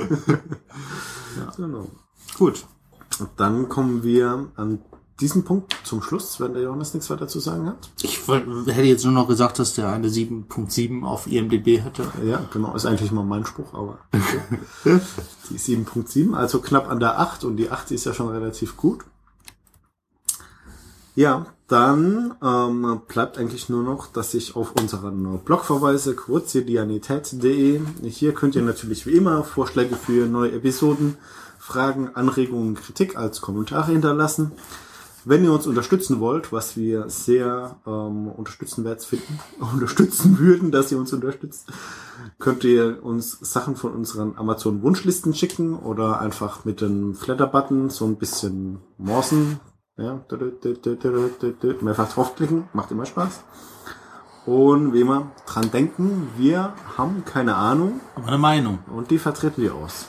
Genau. 1.58 1.88
Gut. 2.38 2.66
Und 3.20 3.30
dann 3.38 3.70
kommen 3.70 4.04
wir 4.04 4.48
an 4.56 4.80
diesen 5.20 5.44
Punkt 5.44 5.76
zum 5.84 6.02
Schluss, 6.02 6.40
wenn 6.40 6.54
der 6.54 6.64
Johannes 6.64 6.94
nichts 6.94 7.10
weiter 7.10 7.28
zu 7.28 7.40
sagen 7.40 7.68
hat. 7.68 7.90
Ich 8.02 8.28
hätte 8.28 8.82
jetzt 8.84 9.04
nur 9.04 9.14
noch 9.14 9.28
gesagt, 9.28 9.60
dass 9.60 9.74
der 9.74 9.90
eine 9.90 10.08
7.7 10.08 11.04
auf 11.04 11.28
IMDb 11.28 11.82
hatte. 11.84 12.06
Ja, 12.26 12.42
genau, 12.52 12.74
ist 12.76 12.86
eigentlich 12.86 13.12
mal 13.12 13.24
mein 13.24 13.46
Spruch, 13.46 13.74
aber 13.74 14.00
okay. 14.14 14.40
die 15.50 15.60
7.7, 15.60 16.34
also 16.34 16.60
knapp 16.60 16.90
an 16.90 17.00
der 17.00 17.20
8 17.20 17.44
und 17.44 17.58
die 17.58 17.70
8 17.70 17.92
ist 17.92 18.06
ja 18.06 18.14
schon 18.14 18.30
relativ 18.30 18.78
gut. 18.78 19.04
Ja, 21.16 21.48
dann 21.68 22.34
ähm, 22.42 23.02
bleibt 23.08 23.38
eigentlich 23.38 23.68
nur 23.68 23.84
noch, 23.84 24.08
dass 24.08 24.34
ich 24.34 24.56
auf 24.56 24.72
unseren 24.80 25.40
Blog 25.40 25.66
verweise, 25.66 26.16
quotidianität.de. 26.16 27.82
Hier 28.04 28.34
könnt 28.34 28.56
ihr 28.56 28.62
natürlich 28.62 29.06
wie 29.06 29.12
immer 29.12 29.44
Vorschläge 29.44 29.96
für 29.96 30.28
neue 30.28 30.54
Episoden 30.54 31.18
Fragen, 31.70 32.16
Anregungen, 32.16 32.74
Kritik 32.74 33.16
als 33.16 33.42
Kommentare 33.42 33.92
hinterlassen. 33.92 34.54
Wenn 35.24 35.44
ihr 35.44 35.54
uns 35.54 35.68
unterstützen 35.68 36.20
wollt, 36.20 36.52
was 36.52 36.76
wir 36.76 37.10
sehr 37.10 37.78
ähm, 37.86 38.28
unterstützenwert 38.28 39.04
finden, 39.04 39.40
unterstützen 39.74 40.40
würden, 40.40 40.72
dass 40.72 40.92
ihr 40.92 40.98
uns 40.98 41.14
unterstützt, 41.14 41.68
könnt 42.40 42.64
ihr 42.64 43.04
uns 43.04 43.38
Sachen 43.40 43.76
von 43.76 43.94
unseren 43.94 44.36
Amazon 44.36 44.82
Wunschlisten 44.82 45.36
schicken 45.36 45.76
oder 45.76 46.20
einfach 46.20 46.66
mit 46.66 46.82
dem 46.82 47.14
Flatter-Button 47.14 47.92
so 47.92 48.06
ein 48.06 48.16
bisschen 48.16 48.80
morsen. 48.98 49.60
Ja, 49.96 50.26
mehrfach 51.84 52.12
draufklicken, 52.12 52.64
macht 52.74 52.90
immer 52.90 53.06
Spaß. 53.06 53.44
Und 54.48 54.94
wie 54.94 55.02
immer 55.02 55.34
dran 55.46 55.70
denken, 55.70 56.30
wir 56.36 56.74
haben 56.98 57.26
keine 57.26 57.54
Ahnung. 57.54 58.00
Aber 58.16 58.30
eine 58.30 58.40
Meinung. 58.40 58.80
Und 58.88 59.12
die 59.12 59.20
vertreten 59.20 59.62
wir 59.62 59.76
aus. 59.76 60.08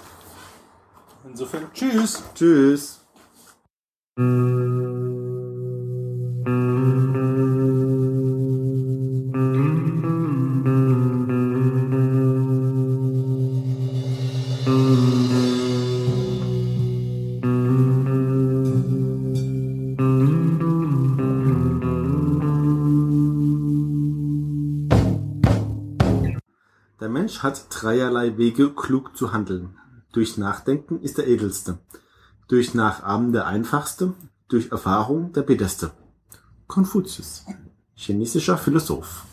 Insofern, 1.25 1.71
tschüss. 1.73 2.23
Tschüss. 2.35 3.01
Der 27.01 27.09
Mensch 27.09 27.43
hat 27.43 27.67
dreierlei 27.71 28.37
Wege, 28.37 28.71
klug 28.75 29.17
zu 29.17 29.33
handeln. 29.33 29.80
Durch 30.13 30.37
Nachdenken 30.37 31.01
ist 31.03 31.19
der 31.19 31.29
edelste, 31.29 31.79
durch 32.49 32.75
Nachahmen 32.75 33.33
der 33.33 33.47
einfachste, 33.47 34.15
durch 34.49 34.73
Erfahrung 34.73 35.33
der 35.33 35.43
bitterste. 35.43 35.93
Konfuzius, 36.67 37.45
chinesischer 37.95 38.59
Philosoph. 38.59 39.25